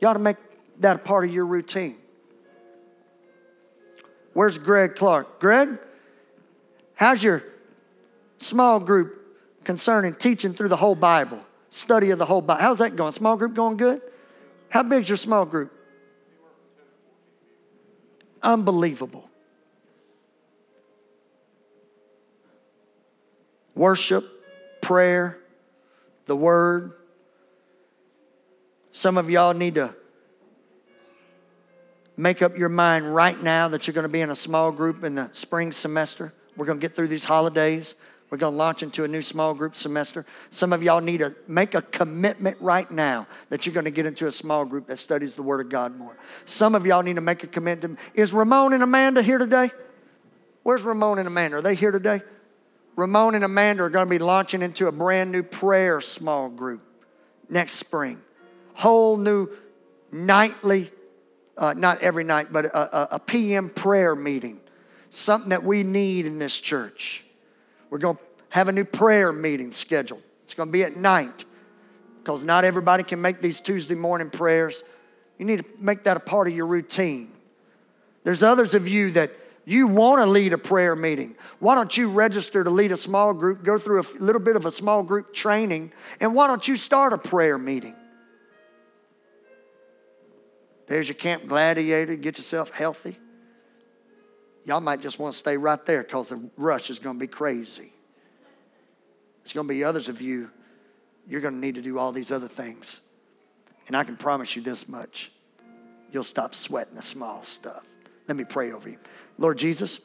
You 0.00 0.08
ought 0.08 0.14
to 0.14 0.18
make 0.18 0.36
that 0.80 0.96
a 0.96 0.98
part 0.98 1.24
of 1.24 1.32
your 1.32 1.46
routine. 1.46 1.96
Where's 4.34 4.58
Greg 4.58 4.96
Clark? 4.96 5.40
Greg, 5.40 5.78
how's 6.94 7.22
your 7.22 7.42
small 8.36 8.80
group 8.80 9.25
concerning 9.66 10.14
teaching 10.14 10.54
through 10.54 10.68
the 10.68 10.76
whole 10.76 10.94
Bible, 10.94 11.40
study 11.70 12.10
of 12.10 12.18
the 12.20 12.24
whole 12.24 12.40
Bible? 12.40 12.62
How's 12.62 12.78
that 12.78 12.94
going? 12.94 13.12
Small 13.12 13.36
group 13.36 13.52
going 13.52 13.76
good? 13.76 14.00
How 14.68 14.84
big's 14.84 15.08
your 15.08 15.16
small 15.16 15.44
group? 15.44 15.72
Unbelievable. 18.44 19.28
Worship, 23.74 24.24
prayer, 24.82 25.40
the 26.26 26.36
word. 26.36 26.92
Some 28.92 29.18
of 29.18 29.28
y'all 29.28 29.52
need 29.52 29.74
to 29.74 29.92
make 32.16 32.40
up 32.40 32.56
your 32.56 32.68
mind 32.68 33.12
right 33.12 33.42
now 33.42 33.66
that 33.66 33.86
you're 33.86 33.94
going 33.94 34.06
to 34.06 34.08
be 34.08 34.20
in 34.20 34.30
a 34.30 34.36
small 34.36 34.70
group 34.70 35.02
in 35.02 35.16
the 35.16 35.28
spring 35.32 35.72
semester. 35.72 36.32
We're 36.56 36.66
going 36.66 36.78
to 36.78 36.82
get 36.82 36.94
through 36.94 37.08
these 37.08 37.24
holidays. 37.24 37.96
We're 38.28 38.38
going 38.38 38.54
to 38.54 38.56
launch 38.56 38.82
into 38.82 39.04
a 39.04 39.08
new 39.08 39.22
small 39.22 39.54
group 39.54 39.76
semester. 39.76 40.26
Some 40.50 40.72
of 40.72 40.82
y'all 40.82 41.00
need 41.00 41.18
to 41.18 41.34
make 41.46 41.74
a 41.74 41.82
commitment 41.82 42.56
right 42.60 42.90
now 42.90 43.26
that 43.50 43.64
you're 43.66 43.72
going 43.72 43.84
to 43.84 43.90
get 43.90 44.04
into 44.04 44.26
a 44.26 44.32
small 44.32 44.64
group 44.64 44.88
that 44.88 44.98
studies 44.98 45.36
the 45.36 45.42
Word 45.42 45.60
of 45.60 45.68
God 45.68 45.96
more. 45.96 46.16
Some 46.44 46.74
of 46.74 46.84
y'all 46.84 47.02
need 47.02 47.16
to 47.16 47.20
make 47.20 47.44
a 47.44 47.46
commitment. 47.46 47.98
Is 48.14 48.32
Ramon 48.32 48.72
and 48.72 48.82
Amanda 48.82 49.22
here 49.22 49.38
today? 49.38 49.70
Where's 50.64 50.82
Ramon 50.82 51.18
and 51.18 51.28
Amanda? 51.28 51.58
Are 51.58 51.62
they 51.62 51.76
here 51.76 51.92
today? 51.92 52.20
Ramon 52.96 53.34
and 53.36 53.44
Amanda 53.44 53.84
are 53.84 53.90
going 53.90 54.06
to 54.06 54.10
be 54.10 54.18
launching 54.18 54.62
into 54.62 54.88
a 54.88 54.92
brand 54.92 55.30
new 55.30 55.42
prayer 55.42 56.00
small 56.00 56.48
group 56.48 56.82
next 57.48 57.74
spring. 57.74 58.20
Whole 58.74 59.16
new 59.16 59.48
nightly 60.10 60.90
uh, 61.56 61.74
not 61.76 62.00
every 62.00 62.24
night, 62.24 62.52
but 62.52 62.66
a, 62.66 62.96
a, 62.96 63.08
a 63.12 63.18
PM 63.18 63.70
prayer 63.70 64.14
meeting, 64.14 64.60
something 65.10 65.50
that 65.50 65.62
we 65.62 65.82
need 65.82 66.26
in 66.26 66.38
this 66.38 66.58
church. 66.58 67.24
We're 67.90 67.98
going 67.98 68.16
to 68.16 68.22
have 68.50 68.68
a 68.68 68.72
new 68.72 68.84
prayer 68.84 69.32
meeting 69.32 69.70
scheduled. 69.70 70.22
It's 70.44 70.54
going 70.54 70.68
to 70.68 70.72
be 70.72 70.84
at 70.84 70.96
night 70.96 71.44
because 72.18 72.44
not 72.44 72.64
everybody 72.64 73.02
can 73.02 73.20
make 73.20 73.40
these 73.40 73.60
Tuesday 73.60 73.94
morning 73.94 74.30
prayers. 74.30 74.82
You 75.38 75.44
need 75.44 75.58
to 75.58 75.64
make 75.78 76.04
that 76.04 76.16
a 76.16 76.20
part 76.20 76.48
of 76.48 76.54
your 76.54 76.66
routine. 76.66 77.32
There's 78.24 78.42
others 78.42 78.74
of 78.74 78.88
you 78.88 79.10
that 79.12 79.30
you 79.64 79.88
want 79.88 80.22
to 80.22 80.26
lead 80.26 80.52
a 80.52 80.58
prayer 80.58 80.96
meeting. 80.96 81.34
Why 81.58 81.74
don't 81.74 81.96
you 81.96 82.08
register 82.08 82.62
to 82.62 82.70
lead 82.70 82.92
a 82.92 82.96
small 82.96 83.34
group, 83.34 83.64
go 83.64 83.78
through 83.78 84.02
a 84.02 84.06
little 84.18 84.40
bit 84.40 84.56
of 84.56 84.64
a 84.64 84.70
small 84.70 85.02
group 85.02 85.34
training, 85.34 85.92
and 86.20 86.34
why 86.34 86.46
don't 86.46 86.66
you 86.66 86.76
start 86.76 87.12
a 87.12 87.18
prayer 87.18 87.58
meeting? 87.58 87.94
There's 90.86 91.08
your 91.08 91.16
Camp 91.16 91.46
Gladiator. 91.46 92.14
Get 92.14 92.38
yourself 92.38 92.70
healthy. 92.70 93.18
Y'all 94.66 94.80
might 94.80 95.00
just 95.00 95.20
want 95.20 95.32
to 95.32 95.38
stay 95.38 95.56
right 95.56 95.86
there 95.86 96.02
because 96.02 96.30
the 96.30 96.50
rush 96.56 96.90
is 96.90 96.98
going 96.98 97.16
to 97.16 97.20
be 97.20 97.28
crazy. 97.28 97.92
There's 99.42 99.52
going 99.52 99.68
to 99.68 99.72
be 99.72 99.84
others 99.84 100.08
of 100.08 100.20
you, 100.20 100.50
you're 101.28 101.40
going 101.40 101.54
to 101.54 101.60
need 101.60 101.76
to 101.76 101.82
do 101.82 101.98
all 101.98 102.10
these 102.10 102.32
other 102.32 102.48
things. 102.48 103.00
And 103.86 103.96
I 103.96 104.02
can 104.02 104.16
promise 104.16 104.56
you 104.56 104.62
this 104.62 104.88
much 104.88 105.30
you'll 106.12 106.24
stop 106.24 106.54
sweating 106.54 106.94
the 106.94 107.02
small 107.02 107.42
stuff. 107.42 107.84
Let 108.26 108.36
me 108.36 108.44
pray 108.44 108.72
over 108.72 108.88
you. 108.88 108.98
Lord 109.38 109.58
Jesus, 109.58 110.00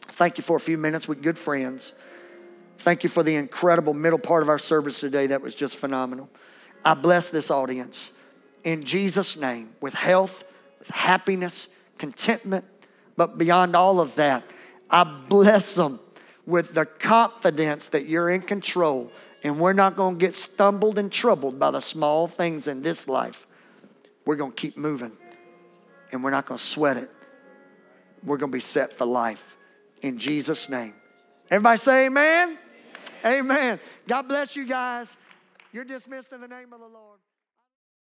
thank 0.00 0.38
you 0.38 0.42
for 0.42 0.56
a 0.56 0.60
few 0.60 0.76
minutes 0.76 1.06
with 1.06 1.22
good 1.22 1.38
friends. 1.38 1.94
Thank 2.78 3.04
you 3.04 3.08
for 3.08 3.22
the 3.22 3.36
incredible 3.36 3.94
middle 3.94 4.18
part 4.18 4.42
of 4.42 4.48
our 4.48 4.58
service 4.58 4.98
today. 4.98 5.28
That 5.28 5.40
was 5.40 5.54
just 5.54 5.76
phenomenal. 5.76 6.28
I 6.84 6.94
bless 6.94 7.30
this 7.30 7.50
audience 7.50 8.12
in 8.64 8.84
Jesus' 8.84 9.36
name 9.36 9.70
with 9.80 9.94
health, 9.94 10.44
with 10.78 10.90
happiness, 10.90 11.68
contentment. 11.98 12.64
But 13.16 13.38
beyond 13.38 13.74
all 13.74 14.00
of 14.00 14.14
that, 14.16 14.44
I 14.90 15.04
bless 15.04 15.74
them 15.74 16.00
with 16.46 16.74
the 16.74 16.86
confidence 16.86 17.88
that 17.88 18.06
you're 18.06 18.30
in 18.30 18.42
control 18.42 19.10
and 19.42 19.60
we're 19.60 19.72
not 19.72 19.96
going 19.96 20.18
to 20.18 20.24
get 20.24 20.34
stumbled 20.34 20.98
and 20.98 21.10
troubled 21.10 21.58
by 21.58 21.70
the 21.70 21.80
small 21.80 22.28
things 22.28 22.66
in 22.66 22.82
this 22.82 23.08
life. 23.08 23.46
we're 24.24 24.36
going 24.36 24.50
to 24.50 24.56
keep 24.56 24.76
moving 24.76 25.12
and 26.10 26.24
we're 26.24 26.30
not 26.30 26.46
going 26.46 26.58
to 26.58 26.64
sweat 26.64 26.96
it. 26.96 27.10
We're 28.24 28.38
going 28.38 28.50
to 28.50 28.56
be 28.56 28.60
set 28.60 28.92
for 28.92 29.04
life 29.04 29.56
in 30.02 30.18
Jesus' 30.18 30.68
name. 30.68 30.94
Everybody 31.50 31.78
say 31.78 32.06
amen. 32.06 32.58
Amen. 33.24 33.80
God 34.08 34.22
bless 34.22 34.56
you 34.56 34.66
guys. 34.66 35.16
You're 35.72 35.84
dismissed 35.84 36.32
in 36.32 36.40
the 36.40 36.48
name 36.48 36.72
of 36.72 36.80
the 36.80 36.88
Lord. 36.88 37.20